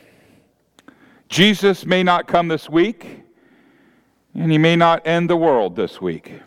Jesus 1.29 1.87
may 1.87 2.03
not 2.03 2.27
come 2.27 2.49
this 2.49 2.69
week, 2.69 3.23
and 4.35 4.51
he 4.51 4.59
may 4.59 4.77
not 4.77 5.07
end 5.07 5.31
the 5.31 5.37
world 5.37 5.77
this 5.77 6.01
week. 6.01 6.41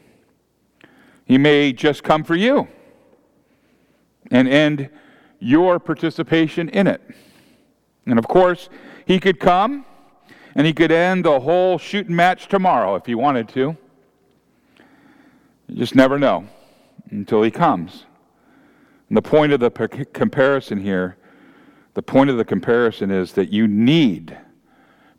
He 1.25 1.37
may 1.37 1.73
just 1.73 2.03
come 2.03 2.23
for 2.23 2.35
you 2.35 2.67
and 4.31 4.47
end 4.47 4.89
your 5.39 5.79
participation 5.79 6.69
in 6.69 6.87
it. 6.87 7.01
And 8.05 8.17
of 8.17 8.27
course, 8.27 8.69
he 9.05 9.19
could 9.19 9.39
come 9.39 9.85
and 10.55 10.65
he 10.65 10.73
could 10.73 10.91
end 10.91 11.25
the 11.25 11.39
whole 11.39 11.77
shooting 11.77 12.15
match 12.15 12.47
tomorrow 12.47 12.95
if 12.95 13.05
he 13.05 13.15
wanted 13.15 13.47
to. 13.49 13.77
You 15.69 15.75
just 15.75 15.95
never 15.95 16.17
know 16.17 16.47
until 17.11 17.43
he 17.43 17.51
comes. 17.51 18.05
And 19.07 19.15
the 19.15 19.21
point 19.21 19.53
of 19.53 19.59
the 19.59 19.69
comparison 19.69 20.81
here, 20.81 21.17
the 21.93 22.01
point 22.01 22.29
of 22.29 22.37
the 22.37 22.45
comparison 22.45 23.11
is 23.11 23.33
that 23.33 23.51
you 23.51 23.67
need 23.67 24.37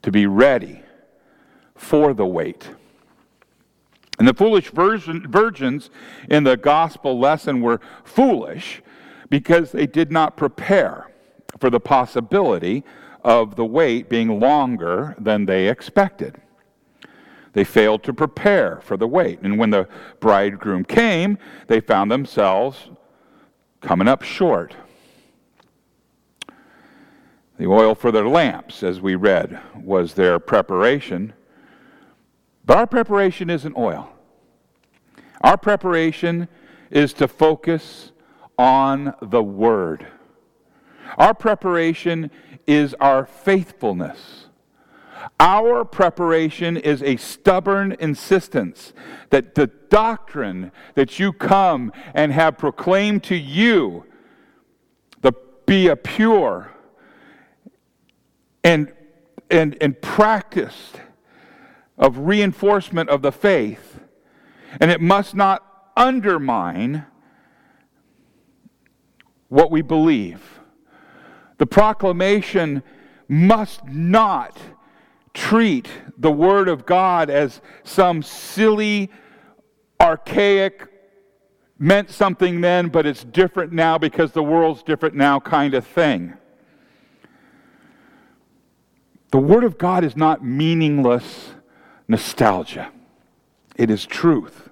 to 0.02 0.10
be 0.10 0.26
ready 0.26 0.82
for 1.76 2.14
the 2.14 2.26
wait. 2.26 2.68
And 4.18 4.26
the 4.26 4.34
foolish 4.34 4.70
virgins 4.70 5.90
in 6.28 6.44
the 6.44 6.56
gospel 6.56 7.18
lesson 7.18 7.60
were 7.60 7.80
foolish 8.04 8.82
because 9.30 9.72
they 9.72 9.86
did 9.86 10.10
not 10.10 10.36
prepare 10.36 11.10
for 11.58 11.70
the 11.70 11.80
possibility 11.80 12.84
of 13.22 13.54
the 13.54 13.64
wait 13.64 14.08
being 14.08 14.40
longer 14.40 15.14
than 15.18 15.46
they 15.46 15.68
expected. 15.68 16.40
They 17.52 17.64
failed 17.64 18.02
to 18.04 18.12
prepare 18.12 18.80
for 18.82 18.96
the 18.96 19.08
wait. 19.08 19.40
And 19.42 19.58
when 19.58 19.70
the 19.70 19.88
bridegroom 20.20 20.84
came, 20.84 21.38
they 21.66 21.80
found 21.80 22.10
themselves 22.10 22.90
coming 23.80 24.08
up 24.08 24.22
short. 24.22 24.76
The 27.58 27.66
oil 27.66 27.94
for 27.94 28.10
their 28.10 28.28
lamps, 28.28 28.82
as 28.82 29.00
we 29.00 29.16
read, 29.16 29.60
was 29.74 30.14
their 30.14 30.38
preparation. 30.38 31.34
But 32.64 32.78
our 32.78 32.86
preparation 32.86 33.50
isn't 33.50 33.76
oil. 33.76 34.10
Our 35.42 35.56
preparation 35.56 36.48
is 36.90 37.12
to 37.14 37.28
focus 37.28 38.12
on 38.58 39.14
the 39.20 39.42
Word. 39.42 40.06
Our 41.18 41.34
preparation 41.34 42.30
is 42.66 42.94
our 43.00 43.26
faithfulness. 43.26 44.46
Our 45.38 45.84
preparation 45.84 46.76
is 46.76 47.02
a 47.02 47.16
stubborn 47.16 47.96
insistence 47.98 48.92
that 49.30 49.54
the 49.54 49.66
doctrine 49.66 50.72
that 50.94 51.18
you 51.18 51.32
come 51.32 51.92
and 52.14 52.32
have 52.32 52.58
proclaimed 52.58 53.24
to 53.24 53.36
you 53.36 54.04
the, 55.20 55.32
be 55.66 55.88
a 55.88 55.96
pure 55.96 56.70
and, 58.62 58.92
and, 59.50 59.76
and 59.80 60.00
practiced 60.00 61.00
of 61.98 62.18
reinforcement 62.18 63.10
of 63.10 63.22
the 63.22 63.32
faith, 63.32 64.00
and 64.80 64.90
it 64.90 65.00
must 65.00 65.34
not 65.34 65.92
undermine 65.96 67.04
what 69.48 69.70
we 69.70 69.82
believe. 69.82 70.60
The 71.58 71.66
proclamation 71.66 72.82
must 73.28 73.84
not 73.86 74.58
treat 75.34 75.88
the 76.18 76.30
Word 76.30 76.68
of 76.68 76.86
God 76.86 77.30
as 77.30 77.60
some 77.84 78.22
silly, 78.22 79.10
archaic, 80.00 80.86
meant 81.78 82.10
something 82.10 82.60
then, 82.60 82.88
but 82.88 83.06
it's 83.06 83.24
different 83.24 83.72
now 83.72 83.96
because 83.98 84.32
the 84.32 84.42
world's 84.42 84.82
different 84.82 85.14
now 85.14 85.40
kind 85.40 85.74
of 85.74 85.86
thing. 85.86 86.34
The 89.30 89.38
Word 89.38 89.64
of 89.64 89.78
God 89.78 90.04
is 90.04 90.16
not 90.16 90.44
meaningless 90.44 91.54
nostalgia, 92.08 92.90
it 93.76 93.90
is 93.90 94.04
truth. 94.04 94.68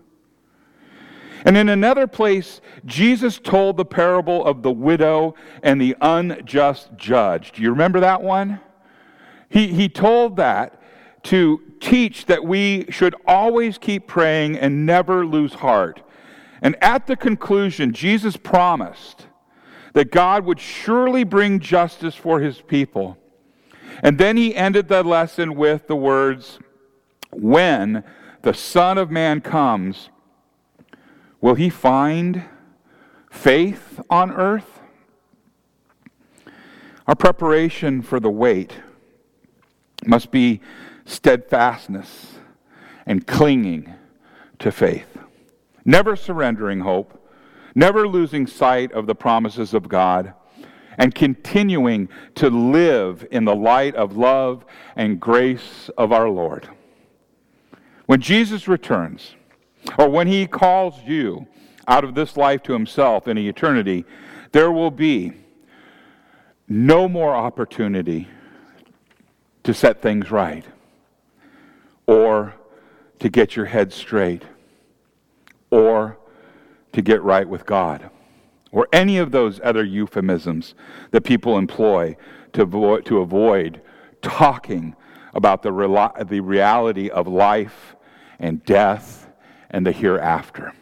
And 1.45 1.57
in 1.57 1.69
another 1.69 2.07
place, 2.09 2.61
Jesus 2.85 3.39
told 3.39 3.77
the 3.77 3.85
parable 3.85 4.45
of 4.45 4.63
the 4.63 4.73
widow 4.73 5.37
and 5.63 5.81
the 5.81 5.97
unjust 6.01 6.91
judge. 6.97 7.53
Do 7.53 7.63
you 7.63 7.71
remember 7.71 8.01
that 8.01 8.21
one? 8.23 8.61
He, 9.49 9.69
he 9.69 9.89
told 9.89 10.37
that 10.37 10.81
to 11.25 11.61
teach 11.81 12.27
that 12.27 12.45
we 12.45 12.87
should 12.91 13.15
always 13.27 13.79
keep 13.79 14.07
praying 14.07 14.57
and 14.57 14.87
never 14.87 15.27
lose 15.27 15.55
heart. 15.55 16.03
And 16.63 16.77
at 16.83 17.07
the 17.07 17.17
conclusion, 17.17 17.93
Jesus 17.93 18.37
promised 18.37 19.27
that 19.93 20.11
God 20.11 20.45
would 20.45 20.61
surely 20.61 21.25
bring 21.25 21.61
justice 21.61 22.15
for 22.15 22.41
his 22.41 22.61
people. 22.61 23.17
And 24.03 24.19
then 24.19 24.37
he 24.37 24.55
ended 24.55 24.89
the 24.89 25.03
lesson 25.03 25.55
with 25.55 25.87
the 25.87 25.97
words, 25.97 26.59
when 27.31 28.05
the 28.43 28.55
Son 28.55 28.97
of 28.99 29.11
Man 29.11 29.41
comes, 29.41 30.11
will 31.41 31.55
he 31.55 31.69
find 31.69 32.45
faith 33.31 34.01
on 34.09 34.31
earth? 34.33 34.81
Our 37.07 37.17
preparation 37.17 38.03
for 38.03 38.21
the 38.21 38.31
wait 38.31 38.81
must 40.07 40.31
be 40.31 40.61
steadfastness 41.05 42.35
and 43.07 43.27
clinging 43.27 43.93
to 44.59 44.71
faith, 44.71 45.19
never 45.85 46.17
surrendering 46.17 46.81
hope, 46.81 47.15
never 47.75 48.07
losing 48.07 48.47
sight 48.47 48.93
of 48.93 49.07
the 49.07 49.15
promises 49.15 49.75
of 49.75 49.89
God, 49.89 50.35
and 50.99 51.15
continuing 51.15 52.09
to 52.35 52.51
live 52.51 53.27
in 53.31 53.45
the 53.45 53.55
light 53.55 53.95
of 53.95 54.17
love 54.17 54.65
and 54.97 55.21
grace 55.21 55.89
of 55.97 56.13
our 56.13 56.29
Lord. 56.29 56.69
When 58.07 58.21
Jesus 58.21 58.67
returns, 58.67 59.35
or 59.97 60.09
when 60.09 60.27
he 60.27 60.47
calls 60.47 61.01
you 61.07 61.47
out 61.87 62.05
of 62.05 62.15
this 62.15 62.37
life 62.37 62.63
to 62.65 62.73
himself 62.73 63.29
in 63.29 63.39
eternity, 63.39 64.05
there 64.53 64.73
will 64.73 64.91
be 64.91 65.33
no 66.69 67.09
more 67.09 67.35
opportunity 67.35 68.29
to 69.69 69.75
set 69.75 70.01
things 70.01 70.31
right 70.31 70.65
or 72.07 72.55
to 73.19 73.29
get 73.29 73.55
your 73.55 73.67
head 73.67 73.93
straight 73.93 74.43
or 75.71 76.17
to 76.91 77.03
get 77.03 77.23
right 77.23 77.47
with 77.47 77.67
God 77.67 78.09
or 78.73 78.89
any 78.95 79.19
of 79.19 79.31
those 79.31 79.61
other 79.63 79.85
euphemisms 79.85 80.75
that 81.11 81.21
people 81.21 81.59
employ 81.59 82.17
to 82.55 82.63
avoid, 82.63 83.05
to 83.05 83.19
avoid 83.19 83.83
talking 84.23 84.97
about 85.35 85.63
the, 85.63 86.25
the 86.27 86.41
reality 86.41 87.11
of 87.11 87.29
life 87.29 87.95
and 88.39 88.65
death 88.65 89.29
and 89.69 89.85
the 89.85 89.93
hereafter. 89.93 90.73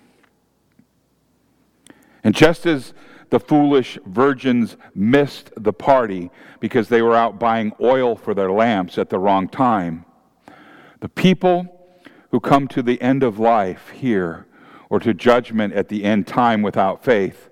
And 2.23 2.37
just 2.37 2.67
as 2.67 2.95
the 3.31 3.41
foolish 3.41 3.99
virgins 4.07 4.77
missed 4.95 5.51
the 5.57 5.73
party 5.73 6.31
because 6.61 6.89
they 6.89 7.03
were 7.03 7.17
out 7.17 7.39
buying 7.39 7.73
oil 7.81 8.17
for 8.17 8.35
their 8.35 8.51
lamps 8.51 8.99
at 8.99 9.11
the 9.11 9.19
wrong 9.19 9.49
time, 9.49 10.05
the 11.01 11.09
people 11.09 11.73
who 12.31 12.41
come 12.41 12.69
to 12.69 12.83
the 12.83 13.01
end 13.01 13.23
of 13.23 13.39
life 13.39 13.91
here 13.91 14.47
or 14.89 15.01
to 15.01 15.13
judgment 15.13 15.75
at 15.75 15.89
the 15.89 16.05
end 16.05 16.27
time 16.27 16.63
without 16.63 17.05
faith 17.05 17.49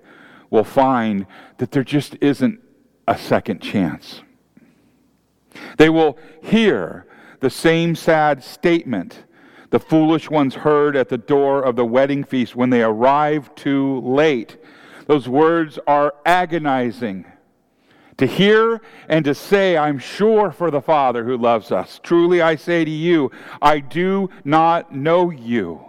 will 0.49 0.63
find 0.63 1.25
that 1.57 1.71
there 1.71 1.83
just 1.83 2.15
isn't 2.21 2.59
a 3.07 3.17
second 3.17 3.61
chance. 3.61 4.21
They 5.77 5.89
will 5.89 6.17
hear 6.41 7.05
the 7.39 7.49
same 7.49 7.95
sad 7.95 8.43
statement 8.43 9.25
the 9.75 9.79
foolish 9.79 10.29
ones 10.29 10.55
heard 10.55 10.95
at 10.95 11.09
the 11.09 11.17
door 11.17 11.61
of 11.61 11.75
the 11.75 11.85
wedding 11.85 12.23
feast 12.23 12.55
when 12.55 12.69
they 12.69 12.81
arrived 12.81 13.57
too 13.57 13.99
late. 13.99 14.55
Those 15.07 15.27
words 15.27 15.79
are 15.87 16.15
agonizing. 16.25 17.25
To 18.17 18.25
hear 18.25 18.81
and 19.09 19.25
to 19.25 19.35
say, 19.35 19.77
I'm 19.77 19.99
sure 19.99 20.51
for 20.51 20.71
the 20.71 20.81
Father 20.81 21.25
who 21.25 21.37
loves 21.37 21.71
us. 21.71 21.99
Truly 22.01 22.41
I 22.41 22.55
say 22.55 22.85
to 22.85 22.91
you, 22.91 23.29
I 23.61 23.79
do 23.79 24.29
not 24.45 24.95
know 24.95 25.29
you. 25.31 25.83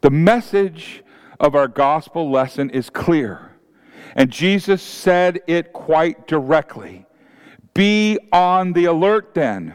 The 0.00 0.10
message 0.10 1.04
of 1.38 1.54
our 1.54 1.68
gospel 1.68 2.30
lesson 2.30 2.70
is 2.70 2.88
clear, 2.88 3.50
and 4.16 4.30
Jesus 4.30 4.82
said 4.82 5.40
it 5.46 5.74
quite 5.74 6.26
directly. 6.26 7.04
Be 7.74 8.18
on 8.32 8.72
the 8.72 8.86
alert 8.86 9.34
then, 9.34 9.74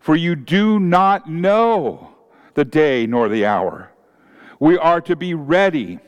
for 0.00 0.14
you 0.14 0.36
do 0.36 0.78
not 0.78 1.28
know 1.28 2.14
the 2.54 2.64
day 2.64 3.06
nor 3.06 3.28
the 3.28 3.44
hour. 3.44 3.90
We 4.60 4.78
are 4.78 5.00
to 5.00 5.16
be 5.16 5.34
ready 5.34 5.98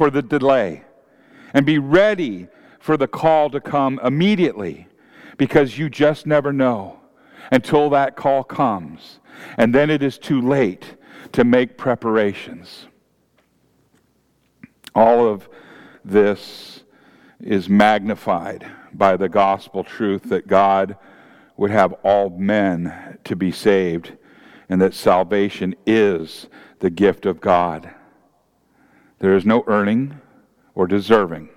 for 0.00 0.08
the 0.08 0.22
delay 0.22 0.82
and 1.52 1.66
be 1.66 1.78
ready 1.78 2.48
for 2.78 2.96
the 2.96 3.06
call 3.06 3.50
to 3.50 3.60
come 3.60 4.00
immediately 4.02 4.88
because 5.36 5.76
you 5.76 5.90
just 5.90 6.26
never 6.26 6.54
know 6.54 6.98
until 7.52 7.90
that 7.90 8.16
call 8.16 8.42
comes. 8.42 9.20
And 9.58 9.74
then 9.74 9.90
it 9.90 10.02
is 10.02 10.16
too 10.16 10.40
late 10.40 10.96
to 11.32 11.44
make 11.44 11.76
preparations. 11.76 12.86
All 14.94 15.26
of 15.26 15.50
this 16.02 16.82
is 17.38 17.68
magnified 17.68 18.66
by 18.94 19.18
the 19.18 19.28
gospel 19.28 19.84
truth 19.84 20.22
that 20.30 20.46
God 20.46 20.96
would 21.58 21.70
have 21.70 21.92
all 22.02 22.30
men 22.30 23.18
to 23.24 23.36
be 23.36 23.52
saved 23.52 24.16
and 24.70 24.80
that 24.80 24.94
salvation 24.94 25.74
is 25.84 26.46
the 26.78 26.88
gift 26.88 27.26
of 27.26 27.42
God. 27.42 27.94
There 29.20 29.36
is 29.36 29.44
no 29.44 29.64
earning 29.66 30.18
or 30.74 30.86
deserving, 30.86 31.50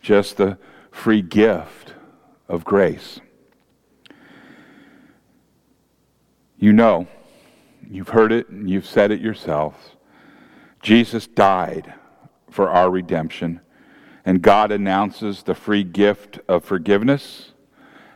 just 0.00 0.36
the 0.36 0.56
free 0.90 1.20
gift 1.20 1.94
of 2.48 2.64
grace. 2.64 3.20
You 6.56 6.72
know, 6.72 7.08
you've 7.90 8.10
heard 8.10 8.32
it, 8.32 8.48
and 8.48 8.70
you've 8.70 8.86
said 8.86 9.10
it 9.10 9.20
yourselves. 9.20 9.76
Jesus 10.80 11.26
died 11.26 11.92
for 12.50 12.70
our 12.70 12.88
redemption, 12.88 13.60
and 14.24 14.40
God 14.40 14.70
announces 14.70 15.42
the 15.42 15.56
free 15.56 15.82
gift 15.82 16.38
of 16.46 16.64
forgiveness 16.64 17.52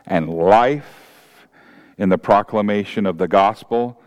and 0.05 0.29
life 0.29 1.47
in 1.97 2.07
the 2.07 2.17
proclamation 2.17 3.05
of 3.05 3.17
the 3.17 3.27
gospel 3.27 4.01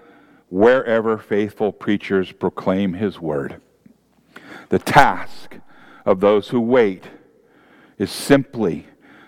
wherever 0.49 1.19
faithful 1.19 1.71
preachers 1.71 2.33
proclaim 2.33 2.95
his 2.95 3.21
word. 3.21 3.61
The 4.73 4.79
task 4.79 5.59
of 6.07 6.21
those 6.21 6.49
who 6.49 6.59
wait 6.59 7.05
is 7.99 8.11
simply 8.11 8.87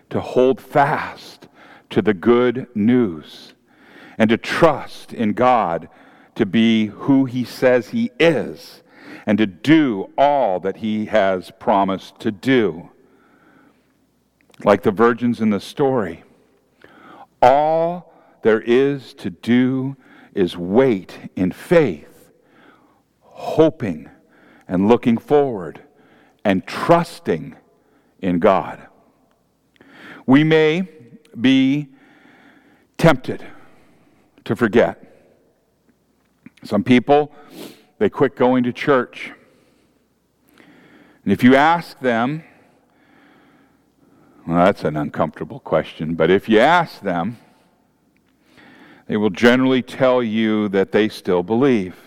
to 0.08 0.18
hold 0.18 0.58
fast 0.58 1.48
to 1.90 2.00
the 2.00 2.14
good 2.14 2.66
news 2.74 3.52
and 4.16 4.30
to 4.30 4.38
trust 4.38 5.12
in 5.12 5.34
God 5.34 5.90
to 6.36 6.46
be 6.46 6.86
who 6.86 7.26
he 7.26 7.44
says 7.44 7.90
he 7.90 8.10
is 8.18 8.82
and 9.26 9.36
to 9.36 9.44
do 9.44 10.10
all 10.16 10.60
that 10.60 10.78
he 10.78 11.04
has 11.04 11.50
promised 11.60 12.18
to 12.20 12.30
do. 12.32 12.88
Like 14.64 14.82
the 14.82 14.92
virgins 14.92 15.42
in 15.42 15.50
the 15.50 15.60
story, 15.60 16.24
all 17.42 18.14
there 18.40 18.62
is 18.62 19.12
to 19.12 19.28
do 19.28 19.98
is 20.32 20.56
wait 20.56 21.30
in 21.36 21.52
faith, 21.52 22.30
hoping 23.20 24.08
and 24.68 24.88
looking 24.88 25.18
forward 25.18 25.82
and 26.44 26.66
trusting 26.66 27.56
in 28.20 28.38
God. 28.38 28.86
We 30.26 30.44
may 30.44 30.88
be 31.38 31.88
tempted 32.96 33.44
to 34.44 34.56
forget. 34.56 35.00
Some 36.62 36.82
people, 36.82 37.32
they 37.98 38.08
quit 38.08 38.36
going 38.36 38.64
to 38.64 38.72
church. 38.72 39.32
And 41.24 41.32
if 41.32 41.42
you 41.42 41.54
ask 41.54 41.98
them, 42.00 42.44
well, 44.46 44.64
that's 44.64 44.84
an 44.84 44.96
uncomfortable 44.96 45.60
question, 45.60 46.14
but 46.14 46.30
if 46.30 46.48
you 46.48 46.58
ask 46.58 47.00
them, 47.00 47.38
they 49.06 49.16
will 49.16 49.30
generally 49.30 49.82
tell 49.82 50.22
you 50.22 50.68
that 50.70 50.92
they 50.92 51.08
still 51.08 51.42
believe. 51.42 52.03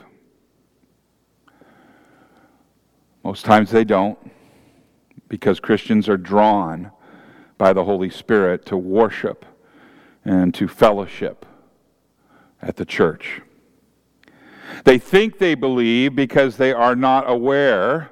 Most 3.28 3.44
times 3.44 3.72
they 3.72 3.84
don't, 3.84 4.18
because 5.28 5.60
Christians 5.60 6.08
are 6.08 6.16
drawn 6.16 6.92
by 7.58 7.74
the 7.74 7.84
Holy 7.84 8.10
Spirit 8.10 8.66
to 8.68 8.78
worship 8.78 9.46
and 10.24 10.54
to 10.54 10.66
fellowship 10.66 11.46
at 12.62 12.78
the 12.78 12.86
church. 12.86 13.42
They 14.86 14.98
think 14.98 15.40
they 15.40 15.56
believe 15.56 16.16
because 16.16 16.56
they 16.56 16.72
are 16.72 16.96
not 16.96 17.30
aware 17.30 18.12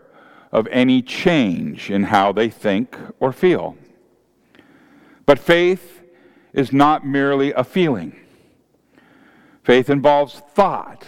of 0.52 0.68
any 0.68 1.02
change 1.02 1.90
in 1.90 2.04
how 2.04 2.34
they 2.34 2.50
think 2.50 2.98
or 3.22 3.32
feel. 3.32 3.78
But 5.26 5.40
faith 5.40 6.02
is 6.52 6.74
not 6.74 7.08
merely 7.08 7.54
a 7.54 7.64
feeling. 7.64 8.20
Faith 9.64 9.90
involves 9.90 10.42
thought 10.54 11.08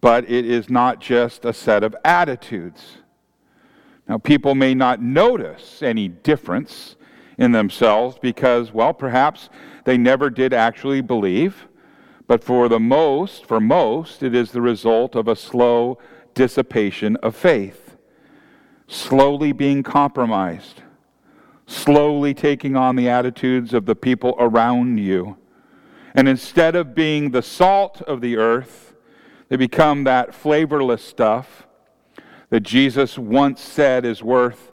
but 0.00 0.28
it 0.30 0.44
is 0.46 0.68
not 0.68 1.00
just 1.00 1.44
a 1.44 1.52
set 1.52 1.82
of 1.82 1.96
attitudes. 2.04 2.98
Now, 4.08 4.18
people 4.18 4.54
may 4.54 4.74
not 4.74 5.02
notice 5.02 5.82
any 5.82 6.08
difference 6.08 6.96
in 7.38 7.52
themselves 7.52 8.18
because, 8.20 8.72
well, 8.72 8.94
perhaps 8.94 9.48
they 9.84 9.98
never 9.98 10.30
did 10.30 10.52
actually 10.52 11.00
believe, 11.00 11.66
but 12.26 12.42
for 12.42 12.68
the 12.68 12.80
most, 12.80 13.46
for 13.46 13.60
most, 13.60 14.22
it 14.22 14.34
is 14.34 14.52
the 14.52 14.60
result 14.60 15.14
of 15.14 15.28
a 15.28 15.36
slow 15.36 15.98
dissipation 16.34 17.16
of 17.16 17.34
faith, 17.34 17.96
slowly 18.86 19.52
being 19.52 19.82
compromised, 19.82 20.82
slowly 21.66 22.34
taking 22.34 22.76
on 22.76 22.96
the 22.96 23.08
attitudes 23.08 23.74
of 23.74 23.86
the 23.86 23.94
people 23.96 24.34
around 24.38 24.98
you. 24.98 25.36
And 26.14 26.28
instead 26.28 26.74
of 26.76 26.94
being 26.94 27.30
the 27.30 27.42
salt 27.42 28.02
of 28.02 28.20
the 28.20 28.36
earth, 28.36 28.94
they 29.48 29.56
become 29.56 30.04
that 30.04 30.34
flavorless 30.34 31.02
stuff 31.02 31.66
that 32.50 32.60
Jesus 32.60 33.18
once 33.18 33.60
said 33.60 34.04
is 34.04 34.22
worth 34.22 34.72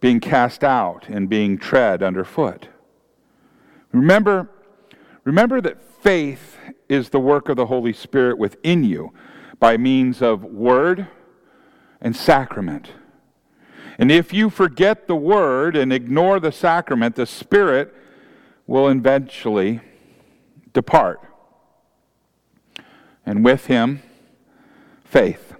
being 0.00 0.20
cast 0.20 0.62
out 0.62 1.08
and 1.08 1.28
being 1.28 1.58
tread 1.58 2.02
underfoot. 2.02 2.68
Remember, 3.92 4.48
remember 5.24 5.60
that 5.60 5.82
faith 5.82 6.56
is 6.88 7.08
the 7.08 7.20
work 7.20 7.48
of 7.48 7.56
the 7.56 7.66
Holy 7.66 7.92
Spirit 7.92 8.38
within 8.38 8.84
you 8.84 9.12
by 9.58 9.76
means 9.76 10.22
of 10.22 10.44
word 10.44 11.08
and 12.00 12.14
sacrament. 12.14 12.90
And 13.98 14.12
if 14.12 14.32
you 14.32 14.50
forget 14.50 15.06
the 15.06 15.16
word 15.16 15.74
and 15.74 15.92
ignore 15.92 16.38
the 16.38 16.52
sacrament, 16.52 17.16
the 17.16 17.26
Spirit 17.26 17.94
will 18.66 18.88
eventually 18.88 19.80
depart 20.72 21.25
and 23.26 23.44
with 23.44 23.66
him, 23.66 24.02
faith. 25.04 25.54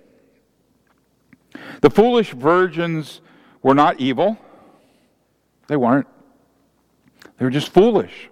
The 1.83 1.91
foolish 1.91 2.31
virgins 2.31 3.21
were 3.63 3.75
not 3.75 4.01
evil. 4.01 4.39
They 5.67 5.77
weren't. 5.77 6.07
They 7.39 7.45
were 7.45 7.51
just 7.51 7.69
foolish. 7.69 8.31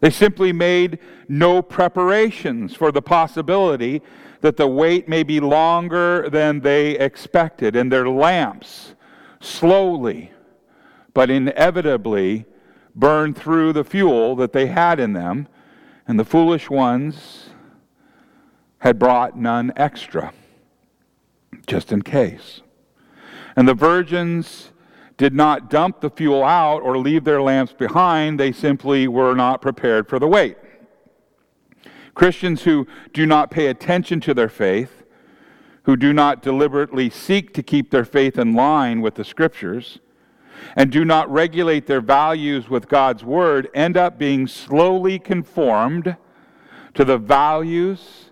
They 0.00 0.10
simply 0.10 0.52
made 0.52 0.98
no 1.26 1.62
preparations 1.62 2.74
for 2.74 2.92
the 2.92 3.02
possibility 3.02 4.02
that 4.42 4.58
the 4.58 4.66
wait 4.66 5.08
may 5.08 5.22
be 5.22 5.40
longer 5.40 6.28
than 6.28 6.60
they 6.60 6.90
expected, 6.98 7.74
and 7.74 7.90
their 7.90 8.08
lamps 8.08 8.94
slowly 9.40 10.32
but 11.14 11.30
inevitably 11.30 12.44
burned 12.94 13.36
through 13.36 13.72
the 13.72 13.84
fuel 13.84 14.36
that 14.36 14.52
they 14.52 14.66
had 14.66 15.00
in 15.00 15.14
them, 15.14 15.48
and 16.06 16.20
the 16.20 16.24
foolish 16.24 16.68
ones 16.68 17.50
had 18.78 18.98
brought 18.98 19.36
none 19.36 19.72
extra, 19.76 20.32
just 21.66 21.92
in 21.92 22.02
case. 22.02 22.60
And 23.56 23.66
the 23.66 23.74
virgins 23.74 24.70
did 25.16 25.34
not 25.34 25.70
dump 25.70 26.00
the 26.00 26.10
fuel 26.10 26.44
out 26.44 26.82
or 26.82 26.98
leave 26.98 27.24
their 27.24 27.40
lamps 27.40 27.72
behind, 27.72 28.38
they 28.38 28.52
simply 28.52 29.08
were 29.08 29.34
not 29.34 29.62
prepared 29.62 30.08
for 30.08 30.18
the 30.18 30.28
wait. 30.28 30.56
Christians 32.14 32.62
who 32.62 32.86
do 33.12 33.26
not 33.26 33.50
pay 33.50 33.66
attention 33.66 34.20
to 34.20 34.34
their 34.34 34.48
faith, 34.48 35.04
who 35.84 35.96
do 35.96 36.12
not 36.12 36.42
deliberately 36.42 37.08
seek 37.08 37.54
to 37.54 37.62
keep 37.62 37.90
their 37.90 38.04
faith 38.04 38.38
in 38.38 38.54
line 38.54 39.00
with 39.00 39.14
the 39.14 39.24
scriptures, 39.24 40.00
and 40.74 40.90
do 40.90 41.04
not 41.04 41.30
regulate 41.30 41.86
their 41.86 42.00
values 42.00 42.68
with 42.68 42.88
God's 42.88 43.24
word, 43.24 43.68
end 43.74 43.96
up 43.96 44.18
being 44.18 44.46
slowly 44.46 45.18
conformed 45.18 46.16
to 46.94 47.04
the 47.04 47.18
values 47.18 48.25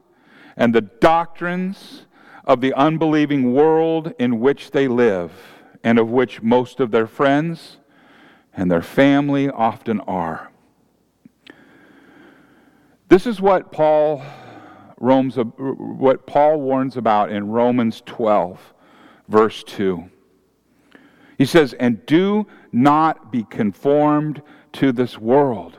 and 0.56 0.74
the 0.74 0.80
doctrines 0.80 2.06
of 2.44 2.60
the 2.60 2.72
unbelieving 2.74 3.54
world 3.54 4.12
in 4.18 4.40
which 4.40 4.70
they 4.70 4.88
live, 4.88 5.32
and 5.82 5.98
of 5.98 6.10
which 6.10 6.42
most 6.42 6.80
of 6.80 6.90
their 6.90 7.06
friends 7.06 7.78
and 8.52 8.70
their 8.70 8.82
family 8.82 9.48
often 9.48 10.00
are. 10.00 10.50
This 13.08 13.26
is 13.26 13.40
what 13.40 13.72
Paul 13.72 14.22
what 14.96 16.26
Paul 16.26 16.60
warns 16.60 16.96
about 16.96 17.30
in 17.30 17.48
Romans 17.48 18.02
12, 18.06 18.72
verse 19.28 19.62
2. 19.64 20.08
He 21.36 21.44
says, 21.44 21.74
And 21.74 22.06
do 22.06 22.46
not 22.72 23.30
be 23.30 23.44
conformed 23.44 24.40
to 24.74 24.92
this 24.92 25.18
world, 25.18 25.78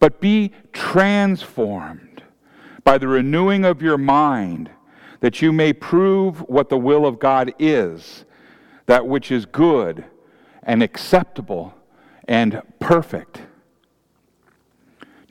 but 0.00 0.20
be 0.20 0.52
transformed 0.72 2.15
by 2.86 2.96
the 2.98 3.08
renewing 3.08 3.64
of 3.64 3.82
your 3.82 3.98
mind, 3.98 4.70
that 5.18 5.42
you 5.42 5.52
may 5.52 5.72
prove 5.72 6.38
what 6.42 6.68
the 6.68 6.78
will 6.78 7.04
of 7.04 7.18
God 7.18 7.52
is, 7.58 8.24
that 8.86 9.08
which 9.08 9.32
is 9.32 9.44
good 9.44 10.04
and 10.62 10.84
acceptable 10.84 11.74
and 12.28 12.62
perfect. 12.78 13.42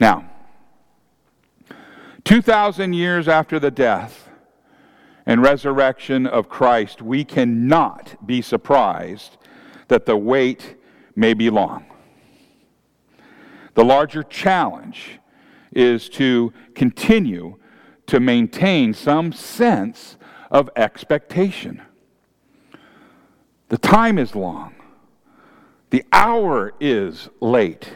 Now, 0.01 0.29
2,000 2.25 2.91
years 2.91 3.29
after 3.29 3.57
the 3.57 3.71
death 3.71 4.29
and 5.25 5.41
resurrection 5.41 6.27
of 6.27 6.49
Christ, 6.49 7.01
we 7.01 7.23
cannot 7.23 8.27
be 8.27 8.41
surprised 8.41 9.37
that 9.87 10.05
the 10.05 10.17
wait 10.17 10.75
may 11.15 11.33
be 11.33 11.49
long. 11.49 11.85
The 13.75 13.85
larger 13.85 14.23
challenge 14.23 15.19
is 15.75 16.09
to 16.09 16.53
continue 16.73 17.57
to 18.07 18.19
maintain 18.19 18.93
some 18.93 19.31
sense 19.31 20.17
of 20.49 20.69
expectation. 20.75 21.81
The 23.69 23.77
time 23.77 24.17
is 24.17 24.35
long, 24.35 24.75
the 25.89 26.03
hour 26.11 26.73
is 26.79 27.29
late. 27.39 27.89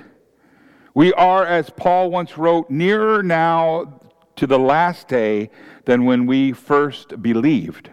We 0.94 1.14
are, 1.14 1.46
as 1.46 1.70
Paul 1.70 2.12
once 2.12 2.38
wrote, 2.38 2.70
nearer 2.70 3.24
now 3.24 4.02
to 4.36 4.48
the 4.48 4.60
last 4.60 5.08
day 5.08 5.50
than 5.86 6.06
when 6.06 6.26
we 6.26 6.52
first 6.52 7.22
believed. 7.22 7.92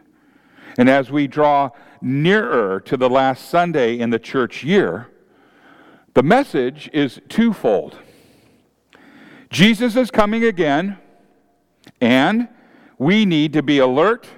And 0.79 0.89
as 0.89 1.11
we 1.11 1.27
draw 1.27 1.71
nearer 2.01 2.81
to 2.81 2.97
the 2.97 3.09
last 3.11 3.49
Sunday 3.49 3.99
in 3.99 4.11
the 4.11 4.19
church 4.19 4.65
year, 4.65 5.09
the 6.15 6.23
message 6.23 6.89
is 6.93 7.21
twofold. 7.29 7.99
Jesus 9.57 9.97
is 9.97 10.11
coming 10.11 10.45
again, 10.45 10.99
and 11.99 12.47
we 12.99 13.25
need 13.25 13.55
to 13.55 13.63
be 13.63 13.79
alert 13.79 14.29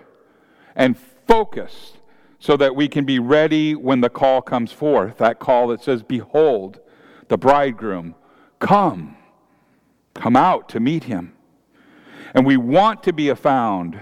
and 0.76 0.96
focused 1.26 1.96
so 2.38 2.56
that 2.56 2.76
we 2.76 2.86
can 2.86 3.04
be 3.04 3.18
ready 3.18 3.74
when 3.74 4.00
the 4.00 4.10
call 4.10 4.40
comes 4.40 4.70
forth. 4.70 5.18
That 5.18 5.40
call 5.40 5.66
that 5.68 5.82
says, 5.82 6.04
Behold, 6.04 6.78
the 7.26 7.36
bridegroom, 7.36 8.14
come, 8.60 9.16
come 10.14 10.36
out 10.36 10.68
to 10.68 10.78
meet 10.78 11.02
him. 11.02 11.34
And 12.32 12.46
we 12.46 12.56
want 12.56 13.02
to 13.02 13.12
be 13.12 13.34
found 13.34 13.98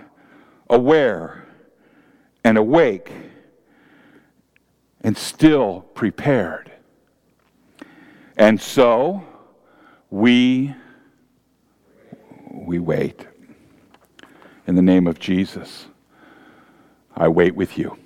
aware 0.69 1.49
and 2.45 2.59
awake 2.59 3.11
and 5.01 5.17
still 5.17 5.81
prepared. 5.95 6.71
And 8.37 8.61
so 8.61 9.25
we 10.11 10.75
we 12.65 12.79
wait. 12.79 13.27
In 14.67 14.75
the 14.75 14.83
name 14.83 15.07
of 15.07 15.19
Jesus, 15.19 15.87
I 17.17 17.29
wait 17.29 17.55
with 17.55 17.79
you. 17.79 17.97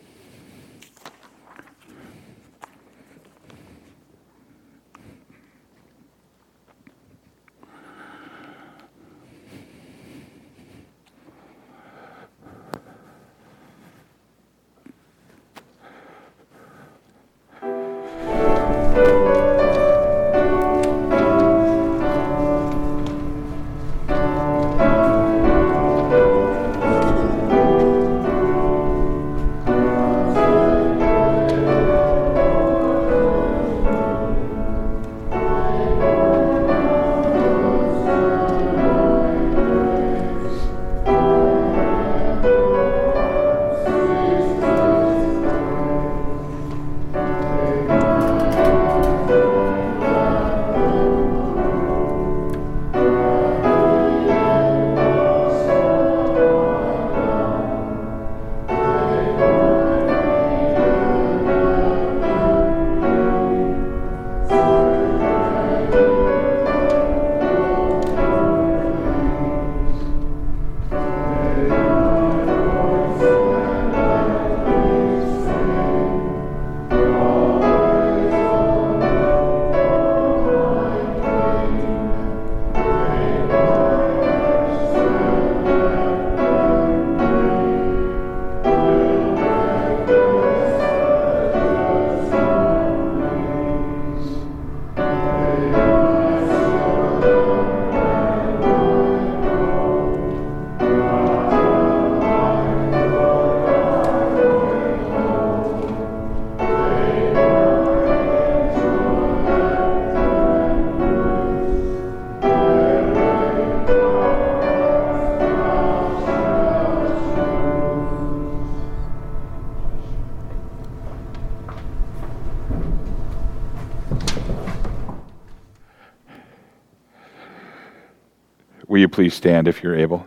Will 128.90 128.98
you 128.98 129.08
please 129.08 129.34
stand 129.34 129.68
if 129.68 129.84
you're 129.84 129.94
able? 129.94 130.26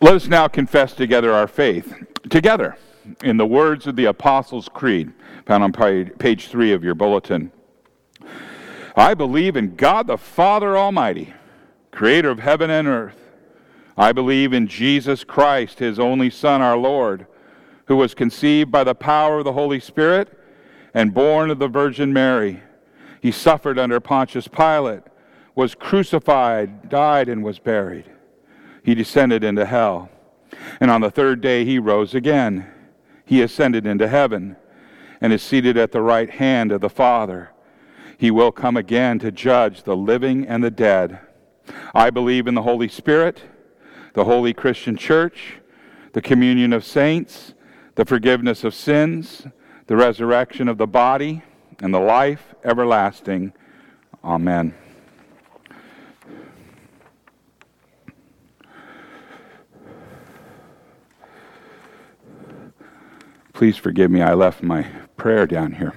Let 0.00 0.14
us 0.14 0.28
now 0.28 0.46
confess 0.46 0.92
together 0.92 1.32
our 1.32 1.48
faith. 1.48 1.92
Together, 2.30 2.78
in 3.24 3.36
the 3.36 3.44
words 3.44 3.88
of 3.88 3.96
the 3.96 4.04
Apostles' 4.04 4.68
Creed, 4.68 5.12
found 5.44 5.64
on 5.64 5.72
page 5.72 6.46
three 6.46 6.72
of 6.72 6.84
your 6.84 6.94
bulletin. 6.94 7.50
I 8.94 9.14
believe 9.14 9.56
in 9.56 9.74
God 9.74 10.06
the 10.06 10.16
Father 10.16 10.78
Almighty, 10.78 11.34
creator 11.90 12.30
of 12.30 12.38
heaven 12.38 12.70
and 12.70 12.86
earth. 12.86 13.18
I 13.96 14.12
believe 14.12 14.52
in 14.52 14.68
Jesus 14.68 15.24
Christ, 15.24 15.80
his 15.80 15.98
only 15.98 16.30
Son, 16.30 16.62
our 16.62 16.76
Lord 16.76 17.26
who 17.86 17.96
was 17.96 18.14
conceived 18.14 18.70
by 18.70 18.84
the 18.84 18.94
power 18.94 19.38
of 19.38 19.44
the 19.44 19.52
Holy 19.52 19.80
Spirit 19.80 20.38
and 20.94 21.12
born 21.12 21.50
of 21.50 21.58
the 21.58 21.68
Virgin 21.68 22.12
Mary. 22.12 22.62
He 23.20 23.30
suffered 23.30 23.78
under 23.78 24.00
Pontius 24.00 24.48
Pilate, 24.48 25.02
was 25.54 25.74
crucified, 25.74 26.88
died, 26.88 27.28
and 27.28 27.42
was 27.42 27.58
buried. 27.58 28.10
He 28.82 28.94
descended 28.94 29.44
into 29.44 29.64
hell. 29.64 30.10
And 30.80 30.90
on 30.90 31.00
the 31.00 31.10
third 31.10 31.40
day 31.40 31.64
he 31.64 31.78
rose 31.78 32.14
again. 32.14 32.66
He 33.24 33.42
ascended 33.42 33.86
into 33.86 34.08
heaven 34.08 34.56
and 35.20 35.32
is 35.32 35.42
seated 35.42 35.76
at 35.76 35.92
the 35.92 36.02
right 36.02 36.28
hand 36.28 36.70
of 36.70 36.80
the 36.80 36.90
Father. 36.90 37.50
He 38.18 38.30
will 38.30 38.52
come 38.52 38.76
again 38.76 39.18
to 39.20 39.32
judge 39.32 39.82
the 39.82 39.96
living 39.96 40.46
and 40.46 40.62
the 40.62 40.70
dead. 40.70 41.18
I 41.94 42.10
believe 42.10 42.46
in 42.46 42.54
the 42.54 42.62
Holy 42.62 42.88
Spirit, 42.88 43.42
the 44.12 44.24
holy 44.24 44.52
Christian 44.52 44.96
church, 44.96 45.54
the 46.12 46.22
communion 46.22 46.72
of 46.72 46.84
saints 46.84 47.54
the 47.94 48.04
forgiveness 48.04 48.64
of 48.64 48.74
sins, 48.74 49.46
the 49.86 49.96
resurrection 49.96 50.68
of 50.68 50.78
the 50.78 50.86
body, 50.86 51.42
and 51.80 51.92
the 51.92 52.00
life 52.00 52.54
everlasting. 52.64 53.52
Amen. 54.22 54.74
Please 63.52 63.76
forgive 63.76 64.10
me, 64.10 64.20
I 64.20 64.34
left 64.34 64.62
my 64.62 64.82
prayer 65.16 65.46
down 65.46 65.72
here. 65.72 65.94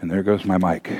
And 0.00 0.10
there 0.10 0.22
goes 0.22 0.44
my 0.44 0.58
mic. 0.58 0.90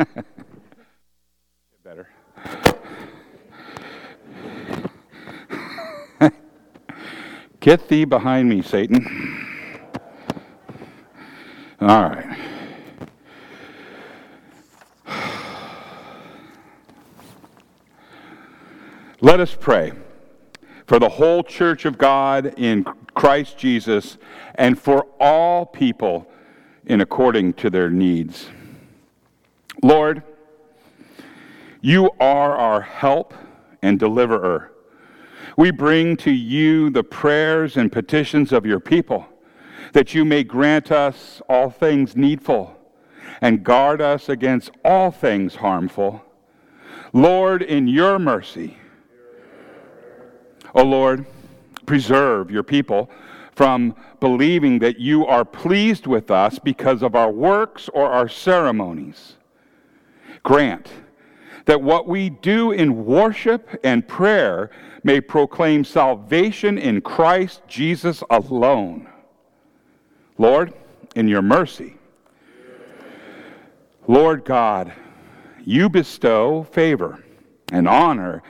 Better. 1.84 2.08
Get 7.60 7.88
thee 7.88 8.04
behind 8.04 8.48
me, 8.48 8.62
Satan. 8.62 9.06
All 11.80 12.02
right. 12.10 12.38
Let 19.20 19.40
us 19.40 19.54
pray 19.58 19.92
for 20.86 20.98
the 20.98 21.10
whole 21.10 21.42
church 21.42 21.84
of 21.84 21.98
God 21.98 22.54
in 22.56 22.84
Christ 23.14 23.58
Jesus 23.58 24.16
and 24.54 24.78
for 24.78 25.06
all 25.20 25.66
people 25.66 26.30
in 26.86 27.02
according 27.02 27.52
to 27.54 27.68
their 27.68 27.90
needs. 27.90 28.48
Lord, 29.82 30.22
you 31.80 32.10
are 32.20 32.56
our 32.56 32.82
help 32.82 33.32
and 33.82 33.98
deliverer. 33.98 34.72
We 35.56 35.70
bring 35.70 36.16
to 36.18 36.30
you 36.30 36.90
the 36.90 37.02
prayers 37.02 37.76
and 37.76 37.90
petitions 37.90 38.52
of 38.52 38.66
your 38.66 38.80
people, 38.80 39.26
that 39.92 40.14
you 40.14 40.24
may 40.24 40.44
grant 40.44 40.92
us 40.92 41.40
all 41.48 41.70
things 41.70 42.14
needful 42.14 42.76
and 43.40 43.64
guard 43.64 44.00
us 44.00 44.28
against 44.28 44.70
all 44.84 45.10
things 45.10 45.56
harmful. 45.56 46.22
Lord, 47.12 47.62
in 47.62 47.88
your 47.88 48.18
mercy, 48.18 48.76
O 50.74 50.84
Lord, 50.84 51.26
preserve 51.86 52.50
your 52.50 52.62
people 52.62 53.10
from 53.56 53.94
believing 54.20 54.78
that 54.78 54.98
you 54.98 55.26
are 55.26 55.44
pleased 55.44 56.06
with 56.06 56.30
us 56.30 56.58
because 56.58 57.02
of 57.02 57.14
our 57.14 57.30
works 57.30 57.88
or 57.92 58.10
our 58.10 58.28
ceremonies. 58.28 59.36
Grant 60.42 60.90
that 61.66 61.82
what 61.82 62.08
we 62.08 62.30
do 62.30 62.72
in 62.72 63.04
worship 63.04 63.78
and 63.84 64.06
prayer 64.08 64.70
may 65.02 65.20
proclaim 65.20 65.84
salvation 65.84 66.76
in 66.78 67.00
Christ 67.00 67.62
Jesus 67.68 68.22
alone. 68.30 69.08
Lord, 70.38 70.72
in 71.14 71.28
your 71.28 71.42
mercy, 71.42 71.96
Lord 74.06 74.44
God, 74.44 74.92
you 75.64 75.88
bestow 75.88 76.64
favor 76.64 77.22
and 77.70 77.86
honor 77.86 78.42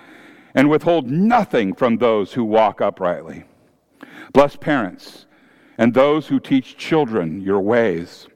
and 0.55 0.71
withhold 0.71 1.11
nothing 1.11 1.75
from 1.75 1.97
those 1.97 2.33
who 2.33 2.45
walk 2.45 2.81
uprightly. 2.81 3.45
Bless 4.33 4.57
parents 4.57 5.27
and 5.79 5.93
those 5.93 6.29
who 6.29 6.41
teach 6.41 6.77
children 6.77 7.41
your 7.41 7.61
ways, 7.61 8.29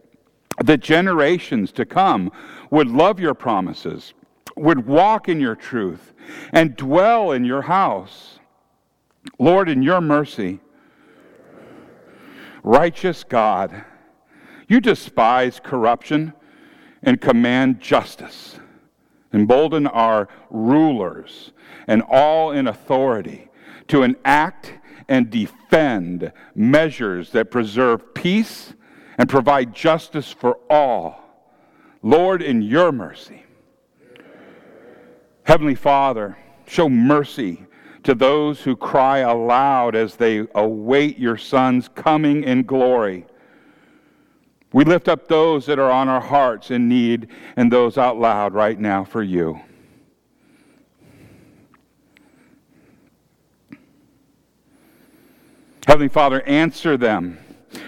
that 0.63 0.81
generations 0.81 1.73
to 1.73 1.85
come 1.85 2.31
would 2.75 2.89
love 2.89 3.21
your 3.21 3.35
promises, 3.35 4.15
would 4.57 4.85
walk 4.85 5.29
in 5.29 5.41
your 5.41 5.55
truth, 5.55 6.13
and 6.53 6.75
dwell 6.75 7.31
in 7.31 7.45
your 7.45 7.63
house. 7.63 8.41
Lord, 9.39 9.69
in 9.69 9.81
your 9.81 10.01
mercy, 10.01 10.59
righteous 12.65 13.23
God, 13.23 13.85
you 14.67 14.81
despise 14.81 15.61
corruption 15.63 16.33
and 17.01 17.21
command 17.21 17.81
justice. 17.81 18.59
Embolden 19.33 19.87
our 19.87 20.29
rulers 20.51 21.53
and 21.87 22.03
all 22.03 22.51
in 22.51 22.67
authority 22.67 23.51
to 23.87 24.03
enact 24.03 24.73
and 25.09 25.31
defend 25.31 26.33
measures 26.57 27.31
that 27.31 27.53
preserve 27.53 28.15
peace 28.15 28.75
and 29.17 29.29
provide 29.29 29.73
justice 29.73 30.33
for 30.33 30.59
all. 30.69 31.24
Lord, 32.05 32.43
in 32.43 32.61
your 32.61 32.93
mercy. 32.93 33.45
Heavenly 35.45 35.75
Father, 35.75 36.37
show 36.67 36.87
mercy 36.87 37.65
to 38.03 38.15
those 38.15 38.61
who 38.61 38.77
cry 38.77 39.21
aloud 39.21 39.97
as 39.97 40.17
they 40.17 40.47
await 40.55 41.19
your 41.19 41.39
Son's 41.39 41.89
coming 41.89 42.45
in 42.45 42.65
glory. 42.65 43.25
We 44.75 44.85
lift 44.85 45.09
up 45.09 45.29
those 45.29 45.65
that 45.65 45.79
are 45.79 45.91
on 45.91 46.11
our 46.11 46.21
hearts 46.21 46.71
in 46.71 46.91
need 46.91 47.29
and 47.57 47.73
those 47.73 47.97
out 47.97 48.19
loud 48.19 48.53
right 48.53 48.79
now 48.79 49.05
for 49.05 49.23
you. 49.23 49.61
Heavenly 55.87 56.09
Father, 56.09 56.43
answer 56.43 56.99
them 56.99 57.39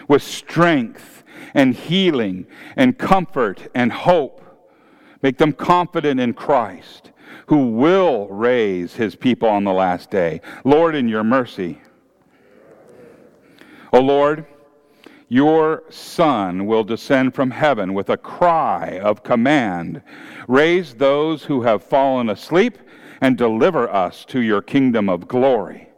with 0.08 0.22
strength 0.22 1.15
and 1.56 1.74
healing 1.74 2.46
and 2.76 2.98
comfort 2.98 3.66
and 3.74 3.90
hope. 3.90 4.42
Make 5.22 5.38
them 5.38 5.54
confident 5.54 6.20
in 6.20 6.34
Christ, 6.34 7.10
who 7.46 7.70
will 7.70 8.28
raise 8.28 8.94
his 8.94 9.16
people 9.16 9.48
on 9.48 9.64
the 9.64 9.72
last 9.72 10.10
day. 10.10 10.42
Lord, 10.64 10.94
in 10.94 11.08
your 11.08 11.24
mercy. 11.24 11.80
O 13.92 13.98
oh 13.98 14.00
Lord, 14.00 14.44
your 15.28 15.82
Son 15.88 16.66
will 16.66 16.84
descend 16.84 17.34
from 17.34 17.50
heaven 17.50 17.94
with 17.94 18.10
a 18.10 18.18
cry 18.18 19.00
of 19.02 19.22
command. 19.22 20.02
Raise 20.46 20.94
those 20.94 21.44
who 21.44 21.62
have 21.62 21.82
fallen 21.82 22.28
asleep 22.28 22.78
and 23.22 23.38
deliver 23.38 23.88
us 23.90 24.26
to 24.26 24.40
your 24.40 24.60
kingdom 24.60 25.08
of 25.08 25.26
glory. 25.26 25.88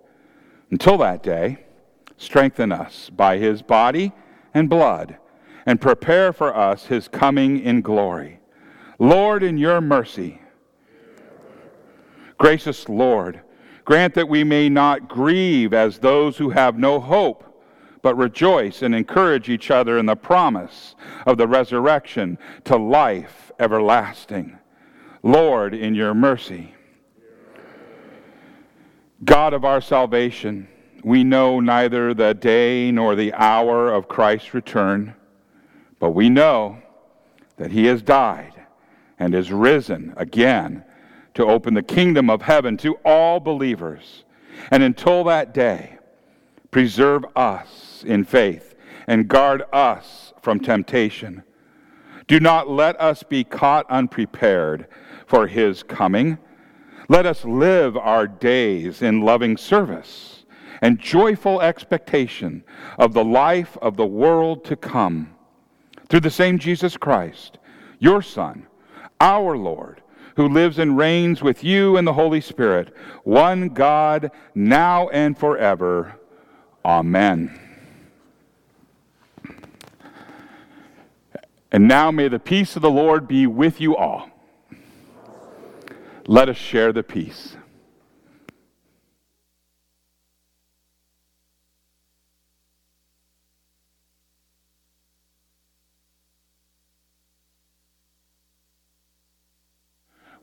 Until 0.70 0.96
that 0.98 1.24
day, 1.24 1.64
strengthen 2.16 2.70
us 2.70 3.10
by 3.10 3.38
his 3.38 3.60
body 3.60 4.12
and 4.54 4.70
blood, 4.70 5.18
and 5.68 5.82
prepare 5.82 6.32
for 6.32 6.56
us 6.56 6.86
his 6.86 7.08
coming 7.08 7.60
in 7.60 7.82
glory. 7.82 8.40
Lord, 8.98 9.42
in 9.42 9.58
your 9.58 9.82
mercy, 9.82 10.40
gracious 12.38 12.88
Lord, 12.88 13.42
grant 13.84 14.14
that 14.14 14.30
we 14.30 14.44
may 14.44 14.70
not 14.70 15.10
grieve 15.10 15.74
as 15.74 15.98
those 15.98 16.38
who 16.38 16.48
have 16.48 16.78
no 16.78 16.98
hope, 16.98 17.44
but 18.00 18.16
rejoice 18.16 18.80
and 18.80 18.94
encourage 18.94 19.50
each 19.50 19.70
other 19.70 19.98
in 19.98 20.06
the 20.06 20.16
promise 20.16 20.94
of 21.26 21.36
the 21.36 21.46
resurrection 21.46 22.38
to 22.64 22.78
life 22.78 23.52
everlasting. 23.60 24.58
Lord, 25.22 25.74
in 25.74 25.94
your 25.94 26.14
mercy, 26.14 26.74
God 29.22 29.52
of 29.52 29.66
our 29.66 29.82
salvation, 29.82 30.66
we 31.04 31.24
know 31.24 31.60
neither 31.60 32.14
the 32.14 32.32
day 32.32 32.90
nor 32.90 33.14
the 33.14 33.34
hour 33.34 33.92
of 33.92 34.08
Christ's 34.08 34.54
return, 34.54 35.14
but 35.98 36.10
we 36.10 36.28
know 36.28 36.78
that 37.56 37.72
he 37.72 37.86
has 37.86 38.02
died 38.02 38.52
and 39.18 39.34
is 39.34 39.52
risen 39.52 40.14
again 40.16 40.84
to 41.34 41.44
open 41.44 41.74
the 41.74 41.82
kingdom 41.82 42.30
of 42.30 42.42
heaven 42.42 42.76
to 42.78 42.94
all 43.04 43.40
believers. 43.40 44.24
And 44.70 44.82
until 44.82 45.24
that 45.24 45.54
day, 45.54 45.98
preserve 46.70 47.24
us 47.36 48.04
in 48.06 48.24
faith 48.24 48.74
and 49.06 49.28
guard 49.28 49.62
us 49.72 50.32
from 50.42 50.60
temptation. 50.60 51.42
Do 52.26 52.40
not 52.40 52.68
let 52.68 53.00
us 53.00 53.22
be 53.22 53.42
caught 53.44 53.90
unprepared 53.90 54.86
for 55.26 55.46
his 55.46 55.82
coming. 55.82 56.38
Let 57.08 57.24
us 57.24 57.44
live 57.44 57.96
our 57.96 58.26
days 58.26 59.02
in 59.02 59.22
loving 59.22 59.56
service 59.56 60.44
and 60.82 60.98
joyful 60.98 61.60
expectation 61.60 62.62
of 62.98 63.14
the 63.14 63.24
life 63.24 63.76
of 63.80 63.96
the 63.96 64.06
world 64.06 64.64
to 64.66 64.76
come. 64.76 65.34
Through 66.08 66.20
the 66.20 66.30
same 66.30 66.58
Jesus 66.58 66.96
Christ, 66.96 67.58
your 67.98 68.22
Son, 68.22 68.66
our 69.20 69.56
Lord, 69.56 70.02
who 70.36 70.48
lives 70.48 70.78
and 70.78 70.96
reigns 70.96 71.42
with 71.42 71.64
you 71.64 71.96
in 71.96 72.04
the 72.04 72.12
Holy 72.12 72.40
Spirit, 72.40 72.94
one 73.24 73.68
God, 73.68 74.30
now 74.54 75.08
and 75.08 75.36
forever. 75.36 76.18
Amen. 76.84 77.58
And 81.70 81.86
now 81.86 82.10
may 82.10 82.28
the 82.28 82.38
peace 82.38 82.76
of 82.76 82.82
the 82.82 82.90
Lord 82.90 83.28
be 83.28 83.46
with 83.46 83.80
you 83.80 83.96
all. 83.96 84.30
Let 86.26 86.48
us 86.48 86.56
share 86.56 86.92
the 86.92 87.02
peace. 87.02 87.56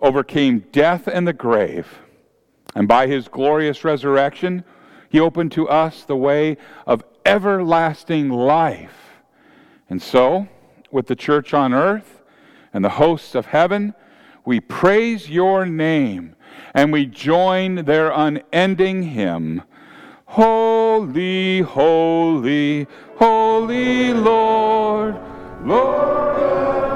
overcame 0.00 0.60
death 0.72 1.06
and 1.06 1.26
the 1.26 1.32
grave, 1.32 2.00
and 2.74 2.86
by 2.86 3.06
his 3.06 3.28
glorious 3.28 3.84
resurrection, 3.84 4.64
he 5.08 5.20
opened 5.20 5.52
to 5.52 5.68
us 5.68 6.02
the 6.04 6.16
way 6.16 6.56
of 6.86 7.04
everlasting 7.24 8.28
life. 8.28 9.22
And 9.88 10.02
so, 10.02 10.48
with 10.90 11.06
the 11.06 11.16
church 11.16 11.54
on 11.54 11.72
earth 11.72 12.22
and 12.72 12.84
the 12.84 12.90
hosts 12.90 13.34
of 13.34 13.46
heaven, 13.46 13.94
we 14.44 14.60
praise 14.60 15.28
your 15.30 15.66
name 15.66 16.36
and 16.74 16.92
we 16.92 17.06
join 17.06 17.84
their 17.84 18.10
unending 18.10 19.02
hymn 19.02 19.62
Holy, 20.28 21.60
holy, 21.60 22.86
holy 23.16 24.12
Lord, 24.12 25.16
Lord. 25.64 26.95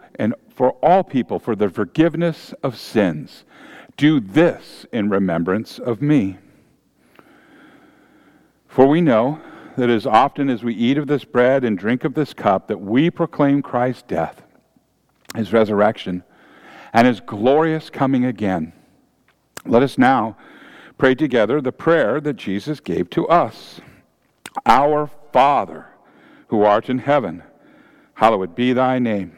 for 0.55 0.71
all 0.83 1.03
people 1.03 1.39
for 1.39 1.55
the 1.55 1.69
forgiveness 1.69 2.53
of 2.63 2.77
sins. 2.77 3.43
Do 3.97 4.19
this 4.19 4.85
in 4.91 5.09
remembrance 5.09 5.79
of 5.79 6.01
me. 6.01 6.37
For 8.67 8.85
we 8.87 9.01
know 9.01 9.41
that 9.77 9.89
as 9.89 10.05
often 10.05 10.49
as 10.49 10.63
we 10.63 10.73
eat 10.73 10.97
of 10.97 11.07
this 11.07 11.23
bread 11.23 11.63
and 11.63 11.77
drink 11.77 12.03
of 12.03 12.13
this 12.13 12.33
cup, 12.33 12.67
that 12.67 12.79
we 12.79 13.09
proclaim 13.09 13.61
Christ's 13.61 14.03
death, 14.03 14.41
his 15.35 15.53
resurrection, 15.53 16.23
and 16.93 17.07
his 17.07 17.19
glorious 17.19 17.89
coming 17.89 18.25
again. 18.25 18.73
Let 19.65 19.83
us 19.83 19.97
now 19.97 20.37
pray 20.97 21.15
together 21.15 21.61
the 21.61 21.71
prayer 21.71 22.19
that 22.21 22.35
Jesus 22.35 22.79
gave 22.79 23.09
to 23.11 23.27
us 23.27 23.81
Our 24.65 25.09
Father, 25.31 25.87
who 26.47 26.63
art 26.63 26.89
in 26.89 26.99
heaven, 26.99 27.43
hallowed 28.15 28.55
be 28.55 28.73
thy 28.73 28.99
name. 28.99 29.37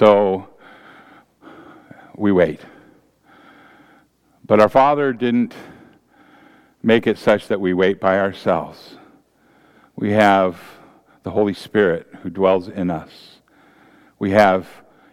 So 0.00 0.48
we 2.16 2.32
wait. 2.32 2.60
But 4.46 4.58
our 4.58 4.70
Father 4.70 5.12
didn't 5.12 5.52
make 6.82 7.06
it 7.06 7.18
such 7.18 7.48
that 7.48 7.60
we 7.60 7.74
wait 7.74 8.00
by 8.00 8.18
ourselves. 8.18 8.96
We 9.96 10.12
have 10.12 10.58
the 11.22 11.32
Holy 11.32 11.52
Spirit 11.52 12.06
who 12.22 12.30
dwells 12.30 12.66
in 12.66 12.90
us. 12.90 13.40
We 14.18 14.30
have 14.30 14.66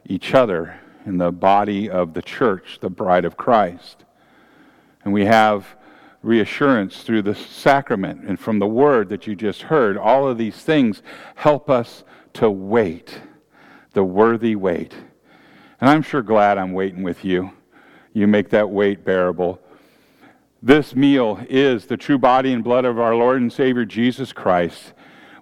each 0.05 0.33
other 0.33 0.79
in 1.05 1.17
the 1.17 1.33
body 1.33 1.89
of 1.89 2.13
the 2.13 2.21
church, 2.21 2.77
the 2.79 2.89
bride 2.89 3.25
of 3.25 3.35
Christ. 3.35 4.05
And 5.03 5.13
we 5.13 5.25
have 5.25 5.75
reassurance 6.23 7.03
through 7.03 7.23
the 7.23 7.35
sacrament 7.35 8.21
and 8.25 8.39
from 8.39 8.59
the 8.59 8.67
word 8.67 9.09
that 9.09 9.27
you 9.27 9.35
just 9.35 9.63
heard. 9.63 9.97
All 9.97 10.29
of 10.29 10.37
these 10.37 10.55
things 10.55 11.03
help 11.35 11.69
us 11.69 12.05
to 12.35 12.49
wait 12.49 13.19
the 13.97 14.03
worthy 14.03 14.55
wait. 14.55 14.93
And 15.81 15.89
I'm 15.89 16.03
sure 16.03 16.21
glad 16.21 16.59
I'm 16.59 16.73
waiting 16.73 17.01
with 17.01 17.25
you. 17.25 17.51
You 18.13 18.27
make 18.27 18.51
that 18.51 18.69
wait 18.69 19.03
bearable. 19.03 19.59
This 20.61 20.95
meal 20.95 21.39
is 21.49 21.87
the 21.87 21.97
true 21.97 22.19
body 22.19 22.53
and 22.53 22.63
blood 22.63 22.85
of 22.85 22.99
our 22.99 23.15
Lord 23.15 23.41
and 23.41 23.51
Savior 23.51 23.85
Jesus 23.85 24.31
Christ. 24.31 24.93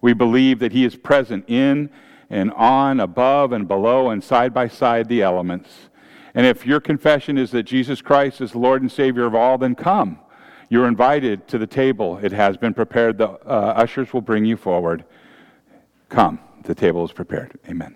We 0.02 0.14
believe 0.14 0.60
that 0.60 0.72
He 0.72 0.86
is 0.86 0.96
present 0.96 1.44
in 1.50 1.90
and 2.30 2.50
on, 2.54 3.02
above 3.02 3.52
and 3.52 3.68
below, 3.68 4.10
and 4.10 4.24
side 4.24 4.54
by 4.54 4.70
side 4.70 5.10
the 5.10 5.22
elements. 5.22 5.90
And 6.34 6.46
if 6.46 6.66
your 6.66 6.80
confession 6.80 7.38
is 7.38 7.52
that 7.52 7.64
Jesus 7.64 8.02
Christ 8.02 8.40
is 8.40 8.56
Lord 8.56 8.82
and 8.82 8.90
Savior 8.90 9.26
of 9.26 9.36
all, 9.36 9.58
then 9.58 9.76
come. 9.76 10.18
You're 10.70 10.88
invited 10.88 11.46
to 11.50 11.58
the 11.58 11.68
table. 11.68 12.20
It 12.24 12.32
has 12.32 12.56
been 12.56 12.74
prepared. 12.74 13.18
The 13.18 13.32
uh, 13.32 13.74
ushers 13.76 14.14
will 14.14 14.22
bring 14.22 14.46
you 14.46 14.56
forward. 14.56 15.04
Come. 16.08 16.40
The 16.64 16.74
table 16.74 17.04
is 17.04 17.12
prepared. 17.12 17.60
Amen. 17.68 17.96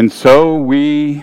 And 0.00 0.10
so 0.10 0.56
we. 0.56 1.22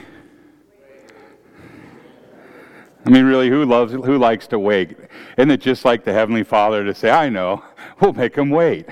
I 3.04 3.10
mean, 3.10 3.26
really, 3.26 3.50
who 3.50 3.66
loves, 3.66 3.92
who 3.92 4.20
likes 4.20 4.46
to 4.50 4.60
wait? 4.60 4.96
Isn't 5.36 5.50
it 5.50 5.62
just 5.62 5.84
like 5.84 6.04
the 6.04 6.14
Heavenly 6.14 6.44
Father 6.44 6.84
to 6.84 6.94
say, 6.94 7.10
I 7.10 7.28
know, 7.28 7.66
we'll 8.00 8.14
make 8.14 8.36
him 8.36 8.52
wait? 8.52 8.86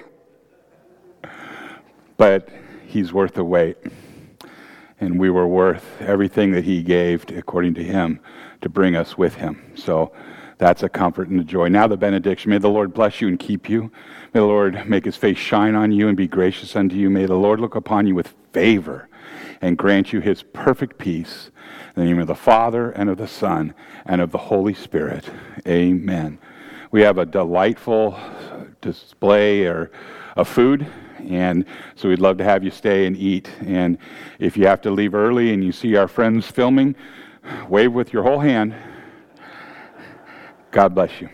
But 2.18 2.50
he's 2.88 3.14
worth 3.14 3.36
the 3.36 3.44
wait. 3.44 3.78
And 5.00 5.20
we 5.20 5.30
were 5.30 5.48
worth 5.48 5.86
everything 6.02 6.50
that 6.54 6.64
he 6.64 6.82
gave, 6.82 7.28
to, 7.28 7.38
according 7.38 7.76
to 7.76 7.84
him, 7.84 8.20
to 8.62 8.70
bring 8.70 8.96
us 8.96 9.20
with 9.20 9.36
him. 9.36 9.72
So 9.76 10.14
that's 10.58 10.82
a 10.82 10.90
comfort 10.90 11.28
and 11.28 11.40
a 11.40 11.44
joy. 11.44 11.68
Now, 11.68 11.86
the 11.86 11.96
benediction. 11.96 12.50
May 12.50 12.58
the 12.58 12.70
Lord 12.70 12.92
bless 12.92 13.22
you 13.22 13.28
and 13.28 13.38
keep 13.38 13.70
you. 13.70 13.92
May 14.34 14.40
the 14.40 14.48
Lord 14.48 14.90
make 14.90 15.06
his 15.06 15.16
face 15.16 15.38
shine 15.38 15.76
on 15.76 15.92
you 15.92 16.08
and 16.08 16.18
be 16.18 16.28
gracious 16.28 16.76
unto 16.76 16.96
you. 16.96 17.12
May 17.12 17.28
the 17.28 17.36
Lord 17.36 17.60
look 17.60 17.76
upon 17.76 18.08
you 18.08 18.16
with 18.16 18.34
favor 18.52 19.10
and 19.66 19.80
grant 19.80 20.14
you 20.14 20.20
his 20.20 20.44
perfect 20.44 21.00
peace. 21.00 21.50
In 21.96 22.04
the 22.04 22.08
name 22.08 22.20
of 22.20 22.28
the 22.28 22.36
Father, 22.36 22.92
and 22.92 23.10
of 23.10 23.18
the 23.18 23.28
Son, 23.28 23.74
and 24.06 24.22
of 24.22 24.32
the 24.32 24.38
Holy 24.38 24.76
Spirit. 24.76 25.28
Amen. 25.68 26.38
We 26.92 27.02
have 27.02 27.18
a 27.18 27.26
delightful 27.26 28.16
display 28.82 29.66
or 29.66 29.90
of 30.36 30.48
food, 30.48 30.86
and 31.28 31.66
so 31.96 32.10
we'd 32.10 32.20
love 32.20 32.38
to 32.38 32.44
have 32.44 32.64
you 32.64 32.70
stay 32.70 33.08
and 33.08 33.18
eat. 33.18 33.50
And 33.66 33.98
if 34.38 34.56
you 34.56 34.68
have 34.68 34.82
to 34.82 34.92
leave 34.92 35.16
early 35.16 35.52
and 35.52 35.64
you 35.64 35.72
see 35.72 35.96
our 35.96 36.08
friends 36.08 36.46
filming, 36.46 36.96
wave 37.68 37.92
with 37.92 38.14
your 38.14 38.22
whole 38.22 38.40
hand. 38.40 38.76
God 40.70 40.94
bless 40.94 41.20
you. 41.20 41.30